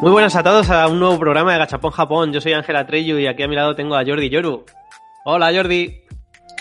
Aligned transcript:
Muy 0.00 0.10
buenas 0.10 0.36
a 0.36 0.42
todos 0.42 0.68
a 0.68 0.86
un 0.88 1.00
nuevo 1.00 1.18
programa 1.18 1.52
de 1.54 1.58
Gachapón 1.58 1.90
Japón. 1.90 2.32
Yo 2.32 2.40
soy 2.42 2.52
Ángela 2.52 2.86
Treyu 2.86 3.18
y 3.18 3.26
aquí 3.26 3.42
a 3.42 3.48
mi 3.48 3.56
lado 3.56 3.74
tengo 3.74 3.96
a 3.96 4.04
Jordi 4.04 4.28
Yoru. 4.28 4.66
Hola 5.24 5.50
Jordi. 5.54 6.02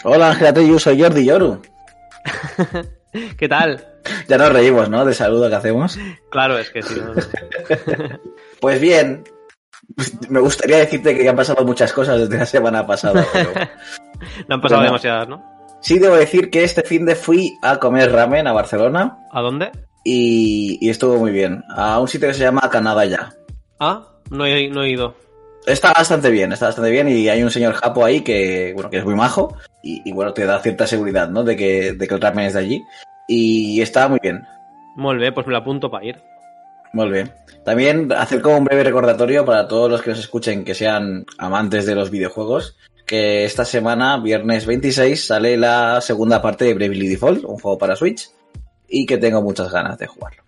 Hola 0.03 0.29
Ángela 0.29 0.53
Treyu, 0.53 0.79
soy 0.79 1.01
Jordi 1.01 1.25
Yoru. 1.25 1.61
¿Qué 3.37 3.49
tal? 3.49 3.85
Ya 4.29 4.37
nos 4.37 4.53
reímos, 4.53 4.89
¿no? 4.89 5.03
De 5.03 5.13
saludo 5.13 5.49
que 5.49 5.55
hacemos. 5.55 5.99
Claro, 6.31 6.57
es 6.57 6.69
que 6.69 6.81
sí. 6.81 6.95
No, 6.95 7.13
pues 8.61 8.79
bien, 8.79 9.25
me 10.29 10.39
gustaría 10.39 10.77
decirte 10.77 11.17
que 11.17 11.27
han 11.27 11.35
pasado 11.35 11.65
muchas 11.65 11.91
cosas 11.91 12.21
desde 12.21 12.37
la 12.37 12.45
semana 12.45 12.87
pasada. 12.87 13.25
Pero... 13.33 13.51
no 14.47 14.55
han 14.55 14.61
pasado 14.61 14.79
bueno, 14.79 14.91
demasiadas, 14.91 15.27
¿no? 15.27 15.43
Sí, 15.81 15.99
debo 15.99 16.15
decir 16.15 16.49
que 16.49 16.63
este 16.63 16.83
fin 16.83 17.05
de 17.05 17.15
fui 17.15 17.57
a 17.61 17.77
comer 17.79 18.11
ramen 18.11 18.47
a 18.47 18.53
Barcelona. 18.53 19.19
¿A 19.31 19.41
dónde? 19.41 19.71
Y, 20.05 20.77
y, 20.79 20.89
estuvo 20.89 21.17
muy 21.17 21.31
bien. 21.31 21.63
A 21.75 21.99
un 21.99 22.07
sitio 22.07 22.29
que 22.29 22.35
se 22.35 22.43
llama 22.43 22.69
Canadá 22.71 23.03
ya. 23.05 23.33
Ah, 23.79 24.07
no 24.29 24.45
he, 24.45 24.69
no 24.69 24.83
he 24.83 24.91
ido. 24.91 25.15
Está 25.65 25.91
bastante 25.93 26.29
bien, 26.29 26.53
está 26.53 26.67
bastante 26.67 26.91
bien 26.91 27.09
y 27.09 27.27
hay 27.27 27.41
un 27.41 27.49
señor 27.49 27.73
japo 27.73 28.05
ahí 28.05 28.21
que, 28.21 28.71
bueno, 28.75 28.89
que 28.91 28.97
es 28.97 29.03
muy 29.03 29.15
majo 29.15 29.57
y, 29.81 30.07
y 30.07 30.13
bueno, 30.13 30.31
te 30.31 30.45
da 30.45 30.61
cierta 30.61 30.85
seguridad, 30.85 31.27
¿no? 31.29 31.43
De 31.43 31.55
que, 31.55 31.93
de 31.93 32.07
que 32.07 32.13
el 32.13 32.21
ramen 32.21 32.45
es 32.45 32.53
de 32.53 32.59
allí 32.59 32.83
y 33.27 33.81
está 33.81 34.07
muy 34.07 34.19
bien. 34.21 34.43
Muy 34.95 35.17
bien, 35.17 35.33
pues 35.33 35.47
me 35.47 35.53
lo 35.53 35.57
apunto 35.57 35.89
para 35.89 36.05
ir. 36.05 36.21
Muy 36.93 37.09
bien. 37.09 37.33
También 37.65 38.11
hacer 38.13 38.41
como 38.41 38.57
un 38.57 38.65
breve 38.65 38.83
recordatorio 38.83 39.43
para 39.43 39.67
todos 39.67 39.89
los 39.89 40.01
que 40.01 40.11
nos 40.11 40.19
escuchen 40.19 40.63
que 40.63 40.75
sean 40.75 41.25
amantes 41.37 41.85
de 41.85 41.95
los 41.95 42.11
videojuegos, 42.11 42.77
que 43.05 43.43
esta 43.43 43.65
semana, 43.65 44.17
viernes 44.17 44.65
26, 44.65 45.25
sale 45.25 45.57
la 45.57 45.99
segunda 45.99 46.41
parte 46.41 46.65
de 46.65 46.73
Bravely 46.73 47.07
Default, 47.07 47.43
un 47.43 47.57
juego 47.57 47.77
para 47.77 47.95
Switch, 47.95 48.29
y 48.89 49.05
que 49.05 49.17
tengo 49.17 49.41
muchas 49.41 49.71
ganas 49.71 49.97
de 49.97 50.07
jugarlo. 50.07 50.43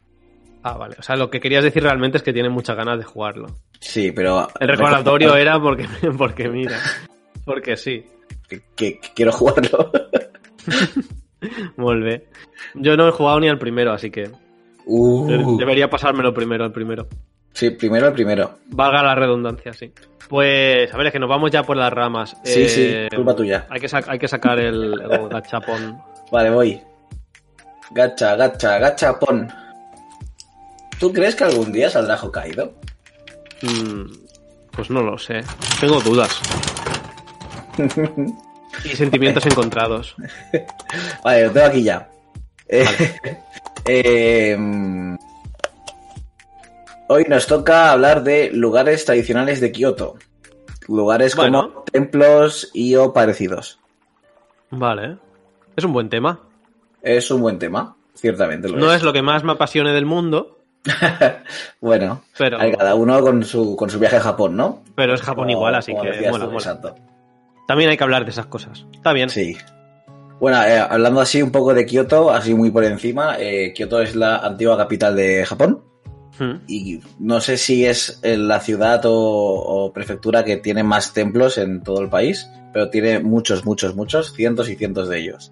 Ah, 0.63 0.77
vale. 0.77 0.95
O 0.99 1.01
sea, 1.01 1.15
lo 1.15 1.29
que 1.29 1.39
querías 1.39 1.63
decir 1.63 1.83
realmente 1.83 2.17
es 2.17 2.23
que 2.23 2.33
tiene 2.33 2.49
muchas 2.49 2.75
ganas 2.75 2.97
de 2.97 3.05
jugarlo. 3.05 3.47
Sí, 3.79 4.11
pero... 4.11 4.47
El 4.59 4.67
recordatorio 4.67 5.35
era 5.35 5.59
porque, 5.59 5.87
porque 6.17 6.49
mira, 6.49 6.77
porque 7.45 7.77
sí. 7.77 8.05
Que, 8.49 8.61
que, 8.75 8.99
que 8.99 9.09
quiero 9.15 9.31
jugarlo. 9.31 9.91
Vuelve. 11.77 12.27
Yo 12.73 12.97
no 12.97 13.07
he 13.07 13.11
jugado 13.11 13.39
ni 13.39 13.49
al 13.49 13.59
primero, 13.59 13.93
así 13.93 14.09
que... 14.09 14.29
Uh. 14.85 15.57
Debería 15.57 15.89
pasármelo 15.89 16.33
primero 16.33 16.63
al 16.63 16.71
primero. 16.71 17.07
Sí, 17.53 17.71
primero 17.71 18.07
el 18.07 18.13
primero. 18.13 18.59
Valga 18.67 19.03
la 19.03 19.15
redundancia, 19.15 19.73
sí. 19.73 19.91
Pues, 20.29 20.93
a 20.93 20.97
ver, 20.97 21.07
es 21.07 21.13
que 21.13 21.19
nos 21.19 21.29
vamos 21.29 21.51
ya 21.51 21.63
por 21.63 21.77
las 21.77 21.91
ramas. 21.91 22.37
Sí, 22.43 22.63
eh, 22.63 23.07
sí, 23.09 23.15
culpa 23.15 23.35
tuya. 23.35 23.65
Hay 23.69 23.79
que, 23.79 23.87
hay 24.07 24.19
que 24.19 24.27
sacar 24.27 24.59
el, 24.59 24.93
el 25.01 25.27
gachapón. 25.29 25.97
Vale, 26.31 26.49
voy. 26.49 26.81
Gacha, 27.91 28.35
gacha, 28.35 28.79
gacha, 28.79 29.19
pon. 29.19 29.47
¿Tú 30.99 31.13
crees 31.13 31.35
que 31.35 31.43
algún 31.45 31.71
día 31.71 31.89
saldrá 31.89 32.15
Hokkaido? 32.17 32.73
Mm, 33.61 34.11
pues 34.71 34.89
no 34.89 35.01
lo 35.01 35.17
sé. 35.17 35.41
Tengo 35.79 35.99
dudas. 36.01 36.39
y 38.83 38.89
sentimientos 38.89 39.45
encontrados. 39.45 40.15
Vale, 41.23 41.45
lo 41.45 41.51
tengo 41.51 41.67
aquí 41.67 41.83
ya. 41.83 42.09
Vale. 42.69 43.19
eh, 43.85 44.57
hoy 47.07 47.25
nos 47.29 47.47
toca 47.47 47.91
hablar 47.91 48.23
de 48.23 48.49
lugares 48.51 49.05
tradicionales 49.05 49.61
de 49.61 49.71
Kioto. 49.71 50.15
Lugares 50.87 51.35
Bueno. 51.35 51.69
como 51.71 51.83
templos 51.83 52.71
y 52.73 52.95
o 52.95 53.13
parecidos. 53.13 53.79
Vale. 54.71 55.17
Es 55.75 55.83
un 55.83 55.93
buen 55.93 56.09
tema. 56.09 56.39
Es 57.15 57.31
un 57.31 57.41
buen 57.41 57.57
tema, 57.59 57.95
ciertamente 58.15 58.67
lo 58.69 58.77
No 58.77 58.91
es. 58.91 58.97
es 58.97 59.03
lo 59.03 59.13
que 59.13 59.21
más 59.21 59.43
me 59.43 59.53
apasione 59.53 59.91
del 59.93 60.05
mundo, 60.05 60.57
bueno, 61.81 62.21
pero, 62.37 62.59
hay 62.59 62.71
cada 62.73 62.95
uno 62.95 63.19
con 63.21 63.43
su, 63.43 63.75
con 63.75 63.89
su 63.89 63.99
viaje 63.99 64.17
a 64.17 64.21
Japón, 64.21 64.55
¿no? 64.55 64.83
pero 64.95 65.13
es 65.13 65.21
Japón 65.21 65.45
Como- 65.45 65.51
igual, 65.57 65.75
así 65.75 65.91
que 65.93 66.29
mola, 66.29 66.45
tú, 66.45 66.51
mola. 66.51 66.55
exacto. 66.55 66.95
También 67.67 67.89
hay 67.89 67.97
que 67.97 68.03
hablar 68.03 68.23
de 68.23 68.31
esas 68.31 68.45
cosas. 68.45 68.85
Está 68.93 69.11
bien. 69.11 69.29
Sí. 69.29 69.57
Bueno, 70.39 70.63
eh, 70.63 70.77
hablando 70.79 71.19
así 71.19 71.41
un 71.41 71.51
poco 71.51 71.73
de 71.73 71.85
Kioto, 71.85 72.31
así 72.31 72.53
muy 72.53 72.71
por 72.71 72.83
encima, 72.85 73.35
eh, 73.39 73.73
Kioto 73.75 74.01
es 74.01 74.15
la 74.15 74.37
antigua 74.37 74.77
capital 74.77 75.15
de 75.15 75.45
Japón 75.45 75.83
Mm. 76.39 76.61
y 76.67 76.99
no 77.17 77.41
sé 77.41 77.57
si 77.57 77.83
es 77.83 78.19
eh, 78.21 78.37
la 78.37 78.59
ciudad 78.59 79.01
o, 79.07 79.11
o 79.15 79.91
prefectura 79.91 80.43
que 80.43 80.57
tiene 80.57 80.83
más 80.83 81.11
templos 81.11 81.57
en 81.57 81.81
todo 81.81 81.99
el 81.99 82.09
país, 82.09 82.47
pero 82.71 82.91
tiene 82.91 83.19
muchos, 83.19 83.65
muchos, 83.65 83.95
muchos, 83.95 84.33
cientos 84.33 84.69
y 84.69 84.75
cientos 84.75 85.09
de 85.09 85.17
ellos. 85.19 85.51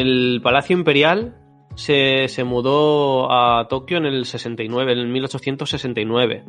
El 0.00 0.40
Palacio 0.42 0.76
Imperial 0.76 1.36
se, 1.74 2.28
se 2.28 2.44
mudó 2.44 3.30
a 3.30 3.66
Tokio 3.68 3.98
en 3.98 4.06
el 4.06 4.24
69, 4.24 4.92
en 4.92 4.98
el 4.98 5.08
1869. 5.08 6.44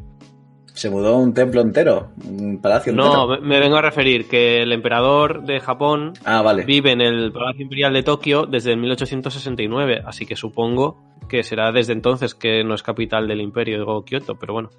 Se 0.74 0.90
mudó 0.90 1.18
un 1.18 1.34
templo 1.34 1.62
entero, 1.62 2.10
un 2.26 2.60
palacio 2.62 2.94
No, 2.94 3.06
entero. 3.26 3.42
me 3.42 3.48
me 3.48 3.60
vengo 3.60 3.76
a 3.78 3.82
referir 3.82 4.28
que 4.28 4.62
el 4.64 4.72
emperador 4.72 5.44
de 5.44 5.60
Japón 5.60 6.14
Ah, 6.26 6.42
vale. 6.42 6.66
vive 6.66 6.92
en 6.94 7.02
el 7.02 7.32
Palacio 7.32 7.62
Imperial 7.64 7.94
de 7.94 8.02
Tokio 8.04 8.46
desde 8.48 8.72
el 8.72 8.78
1869, 8.80 10.02
así 10.06 10.26
que 10.26 10.36
supongo 10.36 11.04
que 11.30 11.44
será 11.44 11.72
desde 11.72 11.94
entonces 11.94 12.34
que 12.34 12.64
no 12.64 12.74
es 12.74 12.82
capital 12.82 13.28
del 13.28 13.42
imperio, 13.42 13.78
digo 13.78 14.04
Kioto, 14.04 14.36
pero 14.36 14.54
bueno. 14.54 14.70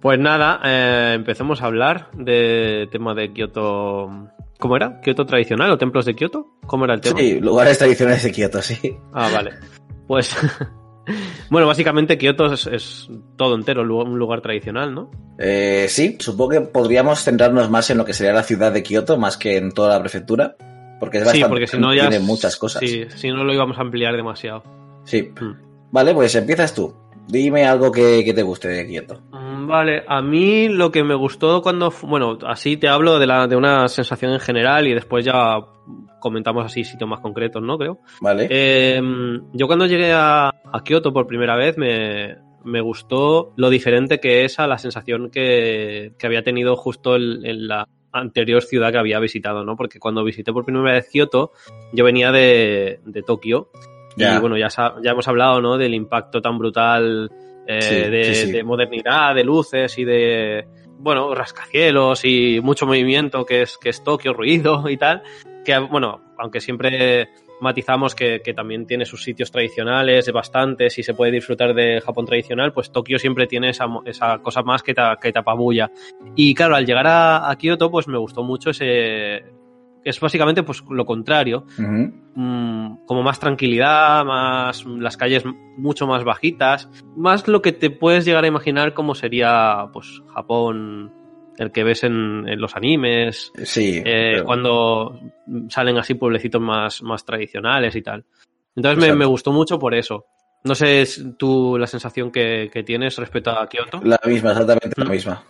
Pues 0.00 0.18
nada, 0.18 0.60
eh, 0.64 1.14
empecemos 1.14 1.62
a 1.62 1.66
hablar 1.66 2.10
de 2.12 2.88
tema 2.92 3.14
de 3.14 3.32
Kioto. 3.32 4.28
¿Cómo 4.58 4.76
era? 4.76 5.00
¿Kioto 5.00 5.26
tradicional 5.26 5.70
o 5.70 5.78
templos 5.78 6.04
de 6.06 6.14
Kioto? 6.14 6.46
¿Cómo 6.66 6.84
era 6.84 6.94
el 6.94 7.00
tema? 7.00 7.18
Sí, 7.18 7.40
lugares 7.40 7.78
tradicionales 7.78 8.22
de 8.22 8.32
Kioto, 8.32 8.62
sí. 8.62 8.96
Ah, 9.12 9.28
vale. 9.32 9.52
Pues. 10.06 10.34
bueno, 11.50 11.66
básicamente 11.66 12.16
Kioto 12.16 12.52
es, 12.52 12.66
es 12.66 13.08
todo 13.36 13.54
entero 13.54 13.82
un 13.82 14.18
lugar 14.18 14.40
tradicional, 14.40 14.94
¿no? 14.94 15.10
Eh, 15.38 15.86
sí, 15.88 16.16
supongo 16.20 16.50
que 16.50 16.60
podríamos 16.62 17.22
centrarnos 17.24 17.68
más 17.70 17.90
en 17.90 17.98
lo 17.98 18.04
que 18.04 18.12
sería 18.12 18.32
la 18.32 18.42
ciudad 18.42 18.72
de 18.72 18.82
Kioto 18.82 19.18
más 19.18 19.36
que 19.36 19.56
en 19.56 19.72
toda 19.72 19.90
la 19.96 20.00
prefectura, 20.00 20.56
porque 21.00 21.18
es 21.18 21.24
Sí, 21.24 21.28
bastante, 21.40 21.48
porque 21.48 21.66
si 21.66 21.78
no 21.78 21.92
ya. 21.92 22.08
tiene 22.08 22.24
muchas 22.24 22.56
cosas. 22.56 22.80
Sí, 22.80 23.04
si 23.16 23.28
no 23.30 23.44
lo 23.44 23.52
íbamos 23.52 23.76
a 23.78 23.80
ampliar 23.82 24.16
demasiado. 24.16 24.62
Sí. 25.04 25.32
Mm. 25.40 25.90
Vale, 25.90 26.14
pues 26.14 26.34
empiezas 26.34 26.74
tú. 26.74 26.94
Dime 27.26 27.64
algo 27.64 27.90
que, 27.90 28.22
que 28.24 28.34
te 28.34 28.42
guste 28.42 28.68
de 28.68 28.86
Kioto. 28.86 29.20
Mm, 29.32 29.66
Vale, 29.66 30.04
a 30.06 30.20
mí 30.20 30.68
lo 30.68 30.90
que 30.92 31.02
me 31.02 31.14
gustó 31.14 31.62
cuando, 31.62 31.92
bueno, 32.02 32.38
así 32.46 32.76
te 32.76 32.86
hablo 32.88 33.18
de, 33.18 33.26
la, 33.26 33.46
de 33.46 33.56
una 33.56 33.88
sensación 33.88 34.32
en 34.32 34.40
general 34.40 34.86
y 34.86 34.92
después 34.94 35.24
ya 35.24 35.56
comentamos 36.20 36.64
así 36.66 36.84
sitios 36.84 37.08
más 37.08 37.20
concretos, 37.20 37.62
¿no? 37.62 37.78
Creo. 37.78 37.98
Vale. 38.20 38.46
Eh, 38.50 39.00
yo 39.52 39.66
cuando 39.66 39.86
llegué 39.86 40.12
a, 40.12 40.48
a 40.48 40.84
Kioto 40.84 41.12
por 41.12 41.26
primera 41.26 41.56
vez 41.56 41.78
me, 41.78 42.36
me 42.62 42.80
gustó 42.82 43.52
lo 43.56 43.70
diferente 43.70 44.20
que 44.20 44.44
es 44.44 44.58
a 44.58 44.66
la 44.66 44.76
sensación 44.78 45.30
que, 45.30 46.12
que 46.18 46.26
había 46.26 46.42
tenido 46.42 46.76
justo 46.76 47.16
el- 47.16 47.44
en 47.46 47.68
la 47.68 47.88
anterior 48.12 48.62
ciudad 48.62 48.92
que 48.92 48.98
había 48.98 49.18
visitado, 49.18 49.64
¿no? 49.64 49.76
Porque 49.76 49.98
cuando 49.98 50.22
visité 50.24 50.52
por 50.52 50.64
primera 50.64 50.92
vez 50.92 51.08
Kioto, 51.10 51.52
yo 51.92 52.04
venía 52.04 52.30
de, 52.32 53.00
de 53.04 53.22
Tokio 53.22 53.70
Y 54.16 54.38
bueno, 54.38 54.56
ya, 54.56 54.68
ya 55.02 55.10
hemos 55.10 55.26
hablado, 55.28 55.60
¿no? 55.60 55.76
Del 55.76 55.94
impacto 55.94 56.40
tan 56.40 56.58
brutal 56.58 57.30
eh, 57.66 57.80
Sí, 57.80 57.94
de, 58.10 58.24
sí, 58.24 58.46
sí. 58.46 58.52
de 58.52 58.62
modernidad, 58.62 59.34
de 59.34 59.44
luces 59.44 59.98
y 59.98 60.04
de, 60.04 60.66
bueno, 60.98 61.34
rascacielos 61.34 62.24
y 62.24 62.60
mucho 62.62 62.86
movimiento 62.86 63.44
que 63.44 63.62
es, 63.62 63.78
que 63.78 63.90
es 63.90 64.02
Tokio, 64.04 64.32
ruido 64.32 64.84
y 64.88 64.96
tal. 64.96 65.22
Que, 65.64 65.78
bueno, 65.78 66.20
aunque 66.38 66.60
siempre 66.60 67.28
matizamos 67.60 68.14
que, 68.14 68.40
que 68.44 68.52
también 68.52 68.86
tiene 68.86 69.06
sus 69.06 69.22
sitios 69.22 69.50
tradicionales, 69.50 70.30
bastantes, 70.32 70.98
y 70.98 71.02
se 71.02 71.14
puede 71.14 71.32
disfrutar 71.32 71.72
de 71.72 72.00
Japón 72.00 72.26
tradicional, 72.26 72.72
pues 72.72 72.92
Tokio 72.92 73.18
siempre 73.18 73.46
tiene 73.46 73.70
esa, 73.70 73.86
esa 74.04 74.38
cosa 74.38 74.62
más 74.62 74.82
que 74.82 74.92
te, 74.92 75.02
que 75.22 75.32
te 75.32 75.38
apabulla. 75.38 75.90
Y 76.36 76.54
claro, 76.54 76.76
al 76.76 76.84
llegar 76.84 77.06
a, 77.06 77.50
a 77.50 77.56
Kioto, 77.56 77.90
pues 77.90 78.08
me 78.08 78.18
gustó 78.18 78.42
mucho 78.42 78.70
ese... 78.70 79.44
Es 80.04 80.20
básicamente 80.20 80.62
pues 80.62 80.82
lo 80.90 81.04
contrario, 81.06 81.64
mm, 81.78 83.04
como 83.06 83.22
más 83.22 83.40
tranquilidad, 83.40 84.24
más 84.24 84.84
las 84.84 85.16
calles 85.16 85.44
mucho 85.76 86.06
más 86.06 86.24
bajitas, 86.24 86.88
más 87.16 87.48
lo 87.48 87.62
que 87.62 87.72
te 87.72 87.90
puedes 87.90 88.24
llegar 88.24 88.44
a 88.44 88.48
imaginar 88.48 88.92
como 88.94 89.14
sería 89.14 89.86
pues 89.92 90.22
Japón, 90.34 91.12
el 91.56 91.70
que 91.72 91.84
ves 91.84 92.04
en, 92.04 92.48
en 92.48 92.60
los 92.60 92.76
animes, 92.76 93.52
Sí. 93.62 93.98
eh, 94.04 94.32
pero- 94.34 94.44
cuando 94.44 95.20
salen 95.68 95.96
así 95.98 96.14
pueblecitos 96.14 96.60
más, 96.60 97.02
más 97.02 97.24
tradicionales 97.24 97.94
y 97.96 98.02
tal. 98.02 98.24
Entonces 98.76 99.08
me, 99.08 99.14
me 99.14 99.24
gustó 99.24 99.52
mucho 99.52 99.78
por 99.78 99.94
eso. 99.94 100.26
No 100.64 100.74
sé 100.74 101.04
tú 101.38 101.76
la 101.78 101.86
sensación 101.86 102.30
que, 102.30 102.70
que 102.72 102.82
tienes 102.82 103.16
respecto 103.18 103.50
a 103.50 103.68
Kioto. 103.68 104.00
La 104.02 104.18
misma, 104.26 104.50
exactamente 104.52 104.90
la 104.96 105.04
Mm. 105.04 105.10
misma. 105.10 105.42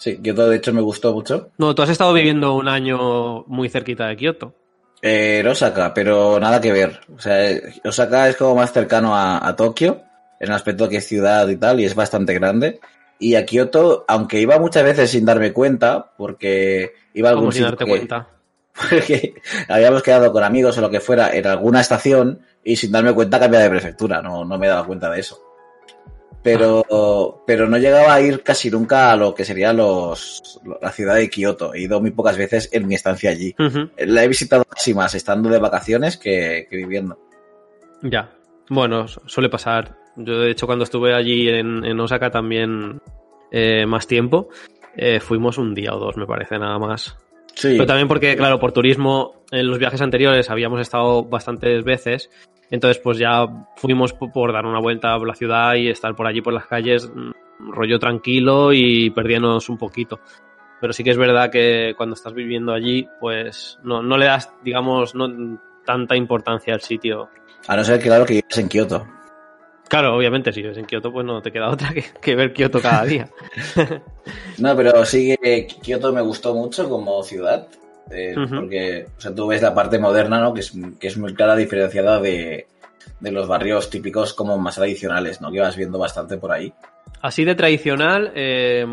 Sí, 0.00 0.16
Kioto 0.16 0.48
de 0.48 0.56
hecho 0.56 0.72
me 0.72 0.80
gustó 0.80 1.12
mucho. 1.12 1.50
No, 1.58 1.74
tú 1.74 1.82
has 1.82 1.90
estado 1.90 2.14
viviendo 2.14 2.54
un 2.54 2.68
año 2.68 3.44
muy 3.46 3.68
cerquita 3.68 4.06
de 4.08 4.16
Kioto. 4.16 4.54
Eh, 5.02 5.40
en 5.40 5.46
Osaka, 5.46 5.92
pero 5.92 6.40
nada 6.40 6.58
que 6.58 6.72
ver. 6.72 7.00
O 7.14 7.20
sea, 7.20 7.50
eh, 7.50 7.62
Osaka 7.84 8.28
es 8.30 8.36
como 8.36 8.54
más 8.54 8.72
cercano 8.72 9.14
a, 9.14 9.46
a 9.46 9.54
Tokio, 9.56 10.00
en 10.40 10.48
el 10.48 10.54
aspecto 10.54 10.88
que 10.88 10.96
es 10.96 11.06
ciudad 11.06 11.46
y 11.48 11.56
tal, 11.56 11.80
y 11.80 11.84
es 11.84 11.94
bastante 11.94 12.32
grande. 12.32 12.80
Y 13.18 13.34
a 13.34 13.44
Kioto, 13.44 14.06
aunque 14.08 14.40
iba 14.40 14.58
muchas 14.58 14.84
veces 14.84 15.10
sin 15.10 15.26
darme 15.26 15.52
cuenta, 15.52 16.12
porque 16.16 16.94
iba 17.12 17.28
a 17.28 17.32
algún 17.32 17.52
sin 17.52 17.64
sitio 17.64 17.66
darte 17.66 17.84
que- 17.84 17.90
cuenta. 17.90 18.28
porque 18.90 19.34
habíamos 19.68 20.02
quedado 20.02 20.32
con 20.32 20.42
amigos 20.42 20.78
o 20.78 20.80
lo 20.80 20.88
que 20.88 21.00
fuera 21.00 21.34
en 21.34 21.46
alguna 21.46 21.82
estación 21.82 22.40
y 22.64 22.76
sin 22.76 22.90
darme 22.90 23.12
cuenta 23.12 23.38
cambiaba 23.38 23.64
de 23.64 23.70
prefectura, 23.70 24.22
no, 24.22 24.46
no 24.46 24.58
me 24.58 24.68
daba 24.68 24.86
cuenta 24.86 25.10
de 25.10 25.20
eso. 25.20 25.38
Pero, 26.42 27.42
pero 27.46 27.68
no 27.68 27.76
llegaba 27.76 28.14
a 28.14 28.20
ir 28.22 28.42
casi 28.42 28.70
nunca 28.70 29.12
a 29.12 29.16
lo 29.16 29.34
que 29.34 29.44
sería 29.44 29.72
los, 29.74 30.60
la 30.80 30.90
ciudad 30.90 31.16
de 31.16 31.28
Kioto. 31.28 31.74
He 31.74 31.82
ido 31.82 32.00
muy 32.00 32.12
pocas 32.12 32.38
veces 32.38 32.70
en 32.72 32.86
mi 32.88 32.94
estancia 32.94 33.30
allí. 33.30 33.54
La 33.98 34.24
he 34.24 34.28
visitado 34.28 34.64
casi 34.64 34.94
más 34.94 35.14
estando 35.14 35.50
de 35.50 35.58
vacaciones 35.58 36.16
que, 36.16 36.66
que 36.70 36.76
viviendo. 36.76 37.18
Ya. 38.02 38.30
Bueno, 38.70 39.06
su- 39.06 39.20
suele 39.26 39.50
pasar. 39.50 39.96
Yo, 40.16 40.38
de 40.40 40.50
hecho, 40.50 40.66
cuando 40.66 40.84
estuve 40.84 41.14
allí 41.14 41.48
en, 41.48 41.84
en 41.84 42.00
Osaka 42.00 42.30
también 42.30 43.00
eh, 43.52 43.84
más 43.86 44.06
tiempo, 44.06 44.48
eh, 44.96 45.20
fuimos 45.20 45.58
un 45.58 45.74
día 45.74 45.94
o 45.94 45.98
dos, 45.98 46.16
me 46.16 46.26
parece, 46.26 46.58
nada 46.58 46.78
más. 46.78 47.16
Sí, 47.54 47.72
Pero 47.72 47.86
también 47.86 48.08
porque, 48.08 48.36
claro, 48.36 48.58
por 48.58 48.72
turismo, 48.72 49.44
en 49.50 49.66
los 49.68 49.78
viajes 49.78 50.00
anteriores 50.00 50.48
habíamos 50.50 50.80
estado 50.80 51.24
bastantes 51.24 51.84
veces. 51.84 52.30
Entonces, 52.70 53.00
pues 53.02 53.18
ya 53.18 53.46
fuimos 53.76 54.12
po- 54.12 54.30
por 54.32 54.52
dar 54.52 54.64
una 54.64 54.78
vuelta 54.80 55.16
por 55.18 55.26
la 55.28 55.34
ciudad 55.34 55.74
y 55.74 55.88
estar 55.88 56.14
por 56.14 56.26
allí 56.26 56.40
por 56.40 56.52
las 56.52 56.66
calles, 56.66 57.10
mm, 57.12 57.72
rollo 57.72 57.98
tranquilo 57.98 58.72
y 58.72 59.10
perdiéndonos 59.10 59.68
un 59.68 59.76
poquito. 59.76 60.20
Pero 60.80 60.92
sí 60.92 61.04
que 61.04 61.10
es 61.10 61.18
verdad 61.18 61.50
que 61.50 61.94
cuando 61.96 62.14
estás 62.14 62.32
viviendo 62.32 62.72
allí, 62.72 63.06
pues 63.20 63.78
no, 63.82 64.02
no 64.02 64.16
le 64.16 64.26
das, 64.26 64.52
digamos, 64.62 65.14
no 65.14 65.58
tanta 65.84 66.16
importancia 66.16 66.72
al 66.72 66.80
sitio. 66.80 67.28
a 67.68 67.76
no 67.76 67.84
ser 67.84 67.98
que 67.98 68.06
claro 68.06 68.24
que 68.24 68.34
vives 68.34 68.58
en 68.58 68.68
Kioto. 68.68 69.06
Claro, 69.90 70.14
obviamente, 70.16 70.52
si 70.52 70.62
vives 70.62 70.78
en 70.78 70.86
Kioto, 70.86 71.12
pues 71.12 71.26
no 71.26 71.42
te 71.42 71.50
queda 71.50 71.68
otra 71.68 71.92
que, 71.92 72.04
que 72.22 72.36
ver 72.36 72.52
Kioto 72.52 72.80
cada 72.80 73.04
día. 73.04 73.28
No, 74.58 74.76
pero 74.76 75.04
sí 75.04 75.36
que 75.42 75.66
Kioto 75.82 76.12
me 76.12 76.20
gustó 76.20 76.54
mucho 76.54 76.88
como 76.88 77.22
ciudad. 77.24 77.66
eh. 78.10 78.34
Porque 78.36 79.06
o 79.16 79.20
sea, 79.20 79.34
tú 79.34 79.48
ves 79.48 79.62
la 79.62 79.74
parte 79.74 79.98
moderna, 79.98 80.38
¿no? 80.40 80.54
Que 80.54 80.60
es, 80.60 80.72
que 81.00 81.08
es 81.08 81.16
muy 81.18 81.34
clara 81.34 81.56
diferenciada 81.56 82.20
de, 82.20 82.66
de 83.18 83.32
los 83.32 83.48
barrios 83.48 83.90
típicos 83.90 84.32
como 84.34 84.58
más 84.58 84.76
tradicionales, 84.76 85.40
¿no? 85.40 85.50
Que 85.50 85.60
vas 85.60 85.76
viendo 85.76 85.98
bastante 85.98 86.36
por 86.36 86.52
ahí. 86.52 86.72
Así 87.22 87.44
de 87.44 87.54
tradicional, 87.56 88.30
eh, 88.36 88.86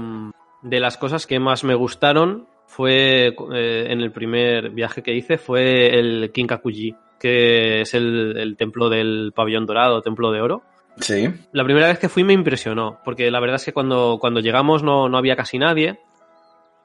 de 0.64 0.80
las 0.80 0.98
cosas 0.98 1.28
que 1.28 1.40
más 1.40 1.64
me 1.64 1.76
gustaron 1.76 2.48
fue 2.66 3.28
eh, 3.28 3.86
en 3.90 4.02
el 4.02 4.12
primer 4.12 4.70
viaje 4.72 5.04
que 5.04 5.14
hice 5.14 5.38
fue 5.38 6.00
el 6.00 6.32
Kinkakuji, 6.34 6.96
que 7.20 7.82
es 7.82 7.94
el, 7.94 8.36
el 8.38 8.56
templo 8.58 8.90
del 8.90 9.32
pabellón 9.36 9.66
dorado, 9.66 10.02
templo 10.02 10.32
de 10.32 10.42
oro. 10.42 10.64
Sí. 11.00 11.30
La 11.52 11.64
primera 11.64 11.88
vez 11.88 12.00
que 12.00 12.10
fui 12.10 12.24
me 12.24 12.34
impresionó, 12.34 13.00
porque 13.06 13.30
la 13.32 13.40
verdad 13.40 13.58
es 13.58 13.66
que 13.66 13.74
cuando, 13.74 14.18
cuando 14.20 14.40
llegamos 14.40 14.84
no, 14.84 15.08
no 15.10 15.18
había 15.18 15.36
casi 15.36 15.58
nadie. 15.60 16.00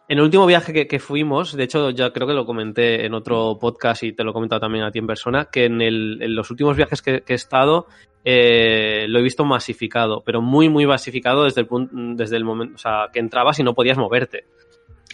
En 0.09 0.19
el 0.19 0.25
último 0.25 0.45
viaje 0.47 0.73
que, 0.75 0.87
que 0.87 0.99
fuimos, 0.99 1.57
de 1.57 1.65
hecho 1.65 1.91
ya 1.91 2.13
creo 2.13 2.27
que 2.27 2.35
lo 2.35 2.45
comenté 2.45 3.07
en 3.07 3.15
otro 3.15 3.57
podcast 3.59 4.03
y 4.03 4.13
te 4.13 4.25
lo 4.25 4.31
he 4.31 4.35
comentado 4.35 4.61
también 4.61 4.85
a 4.85 4.91
ti 4.91 4.99
en 4.99 5.07
persona, 5.07 5.47
que 5.51 5.65
en, 5.65 5.81
el- 5.81 6.19
en 6.21 6.35
los 6.35 6.51
últimos 6.51 6.77
viajes 6.77 7.01
que, 7.01 7.23
que 7.23 7.33
he 7.33 7.37
estado 7.37 7.87
eh, 8.25 9.07
lo 9.09 9.19
he 9.19 9.23
visto 9.23 9.45
masificado, 9.45 10.23
pero 10.25 10.43
muy, 10.43 10.69
muy 10.69 10.87
masificado 10.87 11.45
desde 11.45 11.63
el, 11.63 11.67
punto, 11.67 11.93
desde 11.95 12.37
el 12.37 12.45
momento, 12.45 12.75
o 12.75 12.79
sea, 12.79 13.09
que 13.13 13.21
entrabas 13.21 13.59
y 13.61 13.63
no 13.63 13.75
podías 13.75 13.97
moverte. 13.97 14.45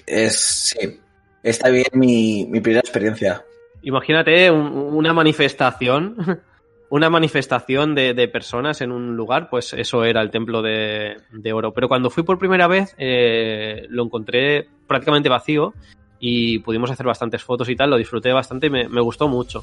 Es, 0.07 0.41
sí. 0.41 0.99
Está 1.43 1.69
bien 1.71 1.87
mi, 1.93 2.47
mi 2.49 2.61
primera 2.61 2.81
experiencia. 2.81 3.45
Imagínate 3.83 4.51
un- 4.51 4.73
una 4.73 5.13
manifestación, 5.13 6.17
una 6.91 7.11
manifestación 7.11 7.95
de, 7.95 8.15
de 8.15 8.29
personas 8.29 8.81
en 8.81 8.93
un 8.93 9.17
lugar, 9.17 9.51
pues 9.51 9.73
eso 9.75 10.05
era 10.05 10.23
el 10.23 10.31
templo 10.31 10.63
de, 10.63 11.17
de 11.33 11.53
oro. 11.53 11.73
Pero 11.73 11.89
cuando 11.89 12.09
fui 12.11 12.23
por 12.23 12.39
primera 12.39 12.67
vez, 12.67 12.95
eh, 12.99 13.87
lo 13.91 14.05
encontré 14.05 14.67
prácticamente 14.87 15.29
vacío 15.29 15.75
y 16.19 16.59
pudimos 16.61 16.91
hacer 16.91 17.07
bastantes 17.07 17.43
fotos 17.43 17.69
y 17.69 17.77
tal, 17.77 17.91
lo 17.91 17.97
disfruté 17.97 18.33
bastante 18.33 18.69
y 18.69 18.71
me, 18.71 18.89
me 18.89 19.01
gustó 19.01 19.29
mucho. 19.29 19.63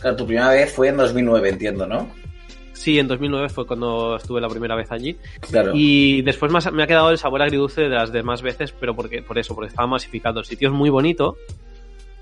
Claro, 0.00 0.16
tu 0.16 0.26
primera 0.26 0.50
vez 0.50 0.72
fue 0.74 0.88
en 0.88 0.96
2009, 0.96 1.48
entiendo, 1.50 1.86
¿no? 1.86 2.08
Sí, 2.72 2.98
en 2.98 3.06
2009 3.06 3.48
fue 3.50 3.66
cuando 3.66 4.16
estuve 4.16 4.40
la 4.40 4.48
primera 4.48 4.74
vez 4.74 4.90
allí. 4.90 5.16
Claro. 5.48 5.70
Y 5.74 6.22
después 6.22 6.50
más- 6.50 6.70
me 6.72 6.82
ha 6.82 6.86
quedado 6.86 7.10
el 7.10 7.18
sabor 7.18 7.40
agridulce 7.42 7.82
de 7.82 7.88
las 7.90 8.10
demás 8.12 8.42
veces, 8.42 8.72
pero 8.72 8.96
porque, 8.96 9.22
por 9.22 9.38
eso, 9.38 9.54
porque 9.54 9.68
estaba 9.68 9.86
masificado. 9.86 10.40
El 10.40 10.46
sitio 10.46 10.68
es 10.68 10.74
muy 10.74 10.90
bonito, 10.90 11.36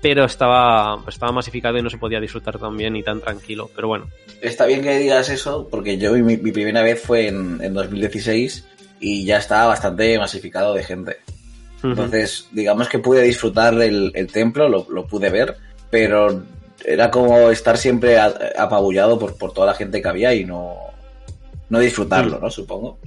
pero 0.03 0.25
estaba, 0.25 1.03
estaba 1.07 1.31
masificado 1.31 1.79
y 1.79 1.81
no 1.81 1.89
se 1.89 1.97
podía 1.97 2.19
disfrutar 2.19 2.59
tan 2.59 2.77
bien 2.77 2.95
y 2.95 3.01
tan 3.01 3.19
tranquilo. 3.21 3.71
Pero 3.75 3.87
bueno, 3.87 4.07
Está 4.41 4.65
bien 4.67 4.83
que 4.83 4.99
digas 4.99 5.29
eso, 5.29 5.67
porque 5.71 5.97
yo 5.97 6.11
mi, 6.13 6.37
mi 6.37 6.51
primera 6.51 6.83
vez 6.83 7.01
fue 7.01 7.27
en, 7.29 7.59
en 7.63 7.73
2016 7.73 8.65
y 8.99 9.25
ya 9.25 9.37
estaba 9.37 9.67
bastante 9.67 10.19
masificado 10.19 10.73
de 10.75 10.83
gente. 10.83 11.17
Entonces, 11.81 12.47
digamos 12.51 12.87
que 12.89 12.99
pude 12.99 13.21
disfrutar 13.23 13.73
el, 13.81 14.11
el 14.13 14.27
templo, 14.31 14.69
lo, 14.69 14.85
lo 14.89 15.05
pude 15.07 15.29
ver, 15.29 15.57
pero 15.89 16.43
era 16.85 17.09
como 17.09 17.49
estar 17.49 17.77
siempre 17.77 18.17
a- 18.19 18.33
apabullado 18.57 19.17
por, 19.17 19.37
por 19.37 19.53
toda 19.53 19.67
la 19.67 19.73
gente 19.73 20.01
que 20.01 20.07
había 20.07 20.33
y 20.33 20.45
no, 20.45 20.75
no 21.69 21.79
disfrutarlo, 21.79 22.39
¿no? 22.39 22.49
Supongo. 22.49 22.99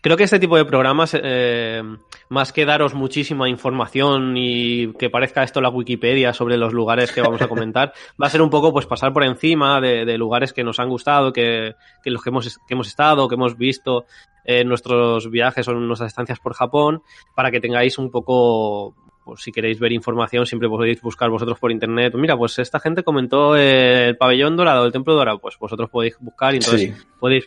Creo 0.00 0.16
que 0.16 0.24
este 0.24 0.38
tipo 0.38 0.56
de 0.56 0.64
programas, 0.64 1.16
eh, 1.20 1.82
más 2.28 2.52
que 2.52 2.64
daros 2.64 2.94
muchísima 2.94 3.48
información 3.48 4.36
y 4.36 4.92
que 4.94 5.10
parezca 5.10 5.42
esto 5.42 5.60
la 5.60 5.70
Wikipedia 5.70 6.32
sobre 6.32 6.56
los 6.56 6.72
lugares 6.72 7.12
que 7.12 7.20
vamos 7.20 7.42
a 7.42 7.48
comentar, 7.48 7.92
va 8.22 8.26
a 8.26 8.30
ser 8.30 8.42
un 8.42 8.50
poco 8.50 8.72
pues 8.72 8.86
pasar 8.86 9.12
por 9.12 9.24
encima 9.24 9.80
de, 9.80 10.04
de 10.04 10.18
lugares 10.18 10.52
que 10.52 10.62
nos 10.64 10.78
han 10.80 10.88
gustado, 10.88 11.32
que, 11.32 11.74
que 12.02 12.10
los 12.10 12.22
que 12.22 12.30
hemos, 12.30 12.58
que 12.66 12.74
hemos 12.74 12.86
estado, 12.88 13.28
que 13.28 13.34
hemos 13.34 13.56
visto 13.56 14.04
en 14.44 14.68
nuestros 14.68 15.30
viajes 15.30 15.66
o 15.68 15.72
en 15.72 15.86
nuestras 15.86 16.08
estancias 16.12 16.38
por 16.40 16.54
Japón, 16.54 17.02
para 17.34 17.50
que 17.50 17.60
tengáis 17.60 17.98
un 17.98 18.10
poco, 18.10 18.94
pues 19.24 19.42
si 19.42 19.52
queréis 19.52 19.78
ver 19.78 19.92
información, 19.92 20.46
siempre 20.46 20.68
podéis 20.70 21.02
buscar 21.02 21.28
vosotros 21.28 21.58
por 21.58 21.70
internet. 21.70 22.14
Mira, 22.16 22.34
pues 22.36 22.58
esta 22.58 22.80
gente 22.80 23.02
comentó 23.02 23.56
el 23.56 24.16
pabellón 24.16 24.56
dorado, 24.56 24.86
el 24.86 24.92
templo 24.92 25.14
dorado, 25.14 25.38
pues 25.38 25.58
vosotros 25.58 25.90
podéis 25.90 26.16
buscar 26.20 26.54
y 26.54 26.58
entonces 26.58 26.96
Sí. 26.96 27.06
podéis 27.20 27.46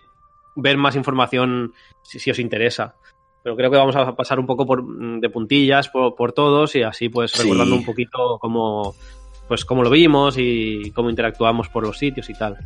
ver 0.55 0.77
más 0.77 0.95
información 0.95 1.73
si, 2.01 2.19
si 2.19 2.31
os 2.31 2.39
interesa. 2.39 2.95
Pero 3.43 3.55
creo 3.55 3.71
que 3.71 3.77
vamos 3.77 3.95
a 3.95 4.15
pasar 4.15 4.39
un 4.39 4.45
poco 4.45 4.65
por, 4.65 4.83
de 5.19 5.29
puntillas 5.29 5.89
por, 5.89 6.15
por 6.15 6.31
todos 6.33 6.75
y 6.75 6.83
así 6.83 7.09
pues 7.09 7.31
Sí. 7.31 7.41
recordando 7.43 7.75
un 7.75 7.83
poquito 7.85 8.37
cómo, 8.39 8.93
pues 9.47 9.65
cómo 9.65 9.81
lo 9.83 9.89
vimos 9.89 10.35
y 10.37 10.91
cómo 10.91 11.09
interactuamos 11.09 11.67
por 11.69 11.83
los 11.85 11.97
sitios 11.97 12.29
y 12.29 12.33
tal. 12.33 12.57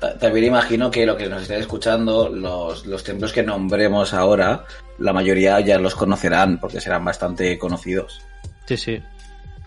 Ta- 0.00 0.18
También 0.18 0.46
imagino 0.46 0.90
que 0.90 1.06
lo 1.06 1.16
que 1.16 1.28
nos 1.28 1.42
estéis 1.42 1.60
escuchando, 1.60 2.28
los, 2.28 2.86
los 2.86 3.04
templos 3.04 3.32
que 3.32 3.42
nombremos 3.44 4.12
ahora, 4.14 4.64
la 4.98 5.12
mayoría 5.12 5.60
ya 5.60 5.78
los 5.78 5.94
conocerán 5.94 6.58
porque 6.58 6.80
serán 6.80 7.04
bastante 7.04 7.56
conocidos. 7.58 8.20
Sí, 8.66 8.76
sí. 8.76 9.00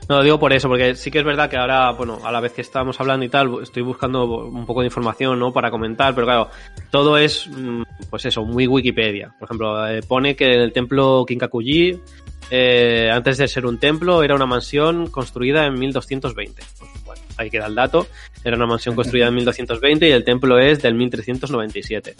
No, 0.09 0.17
lo 0.17 0.23
digo 0.23 0.39
por 0.39 0.51
eso, 0.53 0.67
porque 0.67 0.95
sí 0.95 1.11
que 1.11 1.19
es 1.19 1.23
verdad 1.23 1.47
que 1.47 1.55
ahora, 1.55 1.91
bueno, 1.91 2.19
a 2.23 2.31
la 2.31 2.39
vez 2.39 2.53
que 2.53 2.61
estamos 2.61 2.99
hablando 2.99 3.23
y 3.23 3.29
tal, 3.29 3.61
estoy 3.61 3.83
buscando 3.83 4.25
un 4.25 4.65
poco 4.65 4.79
de 4.79 4.87
información, 4.87 5.37
¿no? 5.37 5.53
Para 5.53 5.69
comentar, 5.69 6.15
pero 6.15 6.25
claro, 6.25 6.49
todo 6.89 7.15
es, 7.15 7.47
mm, 7.47 7.83
pues 8.09 8.25
eso, 8.25 8.43
muy 8.43 8.65
Wikipedia. 8.65 9.31
Por 9.37 9.45
ejemplo, 9.45 9.87
eh, 9.87 10.01
pone 10.01 10.35
que 10.35 10.51
el 10.51 10.73
templo 10.73 11.23
Kinkakuji, 11.27 12.01
eh, 12.49 13.11
antes 13.13 13.37
de 13.37 13.47
ser 13.47 13.67
un 13.67 13.77
templo, 13.77 14.23
era 14.23 14.33
una 14.33 14.47
mansión 14.47 15.11
construida 15.11 15.67
en 15.67 15.77
1220. 15.77 16.63
Pues 16.79 16.91
bueno, 17.05 17.21
ahí 17.37 17.51
queda 17.51 17.67
el 17.67 17.75
dato. 17.75 18.07
Era 18.43 18.55
una 18.55 18.65
mansión 18.65 18.95
construida 18.95 19.27
en 19.27 19.35
1220 19.35 20.09
y 20.09 20.11
el 20.11 20.23
templo 20.23 20.57
es 20.57 20.81
del 20.81 20.95
1397. 20.95 22.15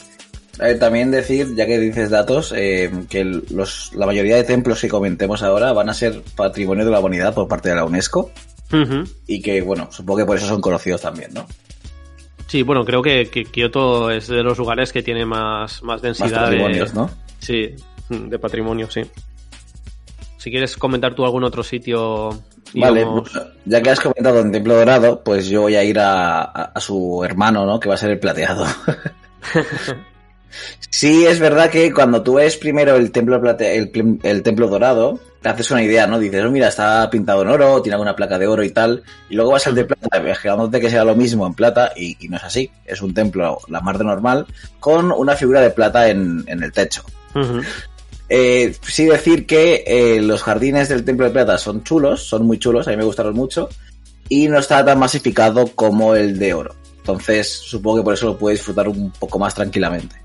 Eh, 0.62 0.76
también 0.76 1.10
decir, 1.12 1.56
ya 1.56 1.66
que 1.66 1.80
dices 1.80 2.10
datos, 2.10 2.54
eh, 2.56 2.92
que 3.10 3.24
los, 3.24 3.94
la 3.96 4.06
mayoría 4.06 4.36
de 4.36 4.44
templos 4.44 4.82
que 4.82 4.90
comentemos 4.90 5.42
ahora 5.44 5.72
van 5.74 5.90
a 5.90 5.94
ser 5.94 6.22
patrimonio 6.36 6.84
de 6.86 6.92
la 6.92 7.00
humanidad 7.00 7.34
por 7.34 7.48
parte 7.48 7.70
de 7.70 7.76
la 7.76 7.86
UNESCO 7.86 8.32
y 9.26 9.42
que, 9.42 9.62
bueno, 9.62 9.88
supongo 9.92 10.20
que 10.20 10.26
por 10.26 10.38
eso 10.38 10.48
son 10.48 10.62
conocidos 10.62 11.02
también, 11.02 11.34
¿no? 11.34 11.48
Sí, 12.48 12.62
bueno, 12.64 12.84
creo 12.84 13.02
que, 13.02 13.30
que 13.30 13.46
Kioto 13.46 14.12
es 14.12 14.28
de 14.28 14.44
los 14.44 14.58
lugares 14.58 14.92
que 14.92 15.02
tiene 15.04 15.26
más, 15.26 15.82
más 15.82 15.96
Más 15.96 16.02
densidad 16.02 16.42
de, 16.50 16.58
patrimonios, 16.58 16.94
¿no? 16.94 17.10
Sí, 17.40 17.76
de 18.10 18.40
patrimonio, 18.40 18.90
sí. 18.92 19.02
Si 20.38 20.50
quieres 20.52 20.76
comentar 20.78 21.14
tú 21.16 21.26
algún 21.26 21.44
otro 21.44 21.64
sitio. 21.64 22.30
Vale, 22.76 23.00
digamos- 23.02 23.32
ya 23.66 23.82
que 23.82 23.90
has 23.90 24.00
comentado 24.00 24.40
en 24.40 24.52
Templo 24.52 24.76
Dorado, 24.76 25.22
pues 25.24 25.48
yo 25.48 25.62
voy 25.62 25.76
a 25.76 25.84
ir 25.84 26.00
a, 26.00 26.42
a- 26.42 26.72
a 26.76 26.80
su 26.80 27.24
hermano, 27.24 27.66
¿no? 27.66 27.80
Que 27.80 27.90
va 27.90 27.96
a 27.96 27.98
ser 27.98 28.12
el 28.12 28.20
plateado. 28.20 28.66
Sí, 30.90 31.26
es 31.26 31.40
verdad 31.40 31.70
que 31.70 31.94
cuando 31.94 32.24
tú 32.24 32.36
ves 32.36 32.58
primero 32.58 32.96
el 32.96 33.12
templo 33.12 33.40
plate- 33.42 33.76
el, 33.76 34.20
el 34.24 34.44
templo 34.44 34.68
dorado, 34.68 35.20
te 35.42 35.50
haces 35.50 35.72
una 35.72 35.84
idea, 35.84 36.08
¿no? 36.08 36.20
Dices, 36.20 36.44
oh, 36.44 36.50
mira, 36.52 36.68
está 36.68 37.10
pintado 37.10 37.42
en 37.44 37.50
oro, 37.50 37.82
tiene 37.82 37.94
alguna 37.94 38.16
placa 38.16 38.38
de 38.38 38.48
oro 38.48 38.64
y 38.64 38.72
tal, 38.72 39.04
y 39.30 39.36
luego 39.36 39.52
vas 39.52 39.68
al 39.68 39.76
de 39.76 39.86
plata, 39.86 40.18
imaginándote 40.18 40.82
que 40.82 40.90
sea 40.90 41.04
lo 41.04 41.16
mismo 41.16 41.48
en 41.48 41.54
plata, 41.54 41.94
y, 41.96 42.18
y 42.20 42.28
no 42.28 42.38
es 42.38 42.44
así. 42.44 42.70
Es 42.86 43.02
un 43.02 43.14
templo, 43.14 43.60
la 43.68 43.82
más 43.82 43.98
de 43.98 44.04
normal, 44.04 44.46
con 44.80 45.12
una 45.12 45.36
figura 45.36 45.62
de 45.62 45.70
plata 45.70 46.10
en, 46.10 46.44
en 46.48 46.64
el 46.64 46.72
techo. 46.72 47.04
Eh, 48.28 48.76
sí 48.84 49.06
decir 49.06 49.48
que 49.48 49.84
eh, 49.88 50.22
los 50.22 50.44
jardines 50.44 50.88
del 50.88 51.04
Templo 51.04 51.26
de 51.26 51.32
Plata 51.32 51.58
son 51.58 51.84
chulos, 51.84 52.22
son 52.24 52.46
muy 52.46 52.60
chulos, 52.60 52.88
a 52.88 52.92
mí 52.92 52.98
me 52.98 53.04
gustaron 53.04 53.34
mucho, 53.34 53.70
y 54.28 54.48
no 54.48 54.60
está 54.60 54.86
tan 54.86 55.00
masificado 55.00 55.68
como 55.74 56.16
el 56.16 56.38
de 56.38 56.54
oro. 56.54 56.76
Entonces, 56.98 57.50
supongo 57.50 57.98
que 57.98 58.04
por 58.04 58.14
eso 58.14 58.28
lo 58.28 58.38
puedes 58.38 58.60
disfrutar 58.60 58.88
un 58.88 59.10
poco 59.12 59.40
más 59.40 59.56
tranquilamente. 59.56 60.16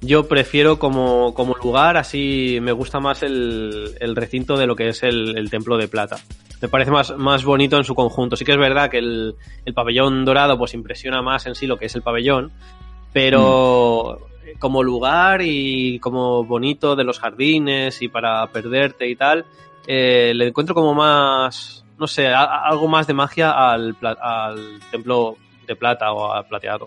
Yo 0.00 0.28
prefiero 0.28 0.78
como, 0.78 1.34
como 1.34 1.56
lugar, 1.56 1.96
así 1.96 2.58
me 2.62 2.70
gusta 2.72 3.00
más 3.00 3.22
el, 3.24 3.96
el 4.00 4.14
recinto 4.14 4.56
de 4.56 4.66
lo 4.66 4.76
que 4.76 4.88
es 4.88 5.02
el, 5.02 5.36
el 5.36 5.50
templo 5.50 5.76
de 5.76 5.88
plata. 5.88 6.16
Me 6.62 6.68
parece 6.68 6.90
más, 6.92 7.16
más 7.16 7.44
bonito 7.44 7.76
en 7.76 7.84
su 7.84 7.94
conjunto. 7.96 8.36
Sí 8.36 8.44
que 8.44 8.52
es 8.52 8.58
verdad 8.58 8.90
que 8.90 8.98
el, 8.98 9.34
el 9.64 9.74
pabellón 9.74 10.24
dorado 10.24 10.56
pues 10.56 10.74
impresiona 10.74 11.20
más 11.20 11.46
en 11.46 11.54
sí 11.56 11.66
lo 11.66 11.78
que 11.78 11.86
es 11.86 11.94
el 11.96 12.02
pabellón, 12.02 12.52
pero 13.12 14.18
como 14.60 14.82
lugar 14.82 15.42
y 15.42 15.98
como 15.98 16.44
bonito 16.44 16.94
de 16.96 17.04
los 17.04 17.18
jardines 17.18 18.00
y 18.00 18.08
para 18.08 18.46
perderte 18.48 19.08
y 19.08 19.16
tal, 19.16 19.44
eh, 19.86 20.32
le 20.34 20.48
encuentro 20.48 20.74
como 20.74 20.94
más, 20.94 21.84
no 21.98 22.06
sé, 22.06 22.28
a- 22.28 22.44
a- 22.44 22.68
algo 22.68 22.86
más 22.88 23.06
de 23.08 23.14
magia 23.14 23.50
al, 23.50 23.96
al 24.20 24.78
templo 24.90 25.36
de 25.66 25.74
plata 25.76 26.12
o 26.12 26.32
al 26.32 26.46
plateado. 26.46 26.86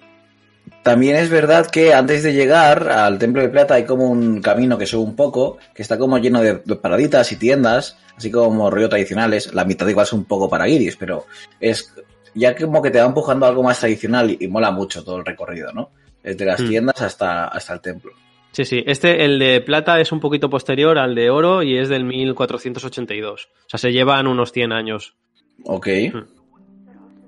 También 0.84 1.16
es 1.16 1.30
verdad 1.30 1.68
que 1.68 1.94
antes 1.94 2.24
de 2.24 2.34
llegar 2.34 2.90
al 2.90 3.20
Templo 3.20 3.42
de 3.42 3.50
Plata 3.50 3.76
hay 3.76 3.86
como 3.86 4.10
un 4.10 4.42
camino 4.42 4.78
que 4.78 4.88
sube 4.88 5.04
un 5.04 5.16
poco, 5.16 5.60
que 5.76 5.84
está 5.84 5.98
como 5.98 6.18
lleno 6.18 6.42
de, 6.42 6.56
paraditas 6.56 7.32
y 7.32 7.36
tiendas, 7.36 7.98
así 8.18 8.32
como 8.32 8.70
rollo 8.72 8.90
tradicionales. 8.90 9.54
La 9.54 9.64
mitad 9.64 9.88
igual 9.88 10.06
es 10.06 10.14
un 10.14 10.26
poco 10.26 10.50
para 10.50 10.66
guiris, 10.66 10.96
pero 10.96 11.26
es 11.60 11.94
ya 12.34 12.56
como 12.56 12.82
que 12.82 12.90
te 12.90 13.00
va 13.00 13.06
empujando 13.06 13.46
a 13.46 13.50
algo 13.50 13.62
más 13.62 13.80
tradicional 13.80 14.32
y, 14.32 14.38
y 14.40 14.48
mola 14.48 14.72
mucho 14.72 15.04
todo 15.04 15.18
el 15.18 15.26
recorrido, 15.26 15.72
¿no? 15.72 15.92
Desde 16.24 16.46
las 16.46 16.62
Mm. 16.62 16.70
tiendas 16.70 17.02
hasta, 17.02 17.48
hasta 17.48 17.74
el 17.74 17.82
templo. 17.82 18.12
Sí, 18.52 18.66
sí. 18.66 18.84
Este, 18.86 19.24
el 19.24 19.40
de 19.40 19.62
plata, 19.62 20.02
es 20.02 20.12
un 20.12 20.20
poquito 20.20 20.50
posterior 20.50 20.98
al 20.98 21.16
de 21.16 21.30
oro 21.30 21.64
y 21.64 21.78
es 21.78 21.90
del 21.90 22.04
1482. 22.06 23.50
O 23.66 23.70
sea, 23.70 23.78
se 23.78 23.92
llevan 23.92 24.28
unos 24.28 24.52
100 24.52 24.72
años. 24.72 25.16
Ok. 25.64 25.88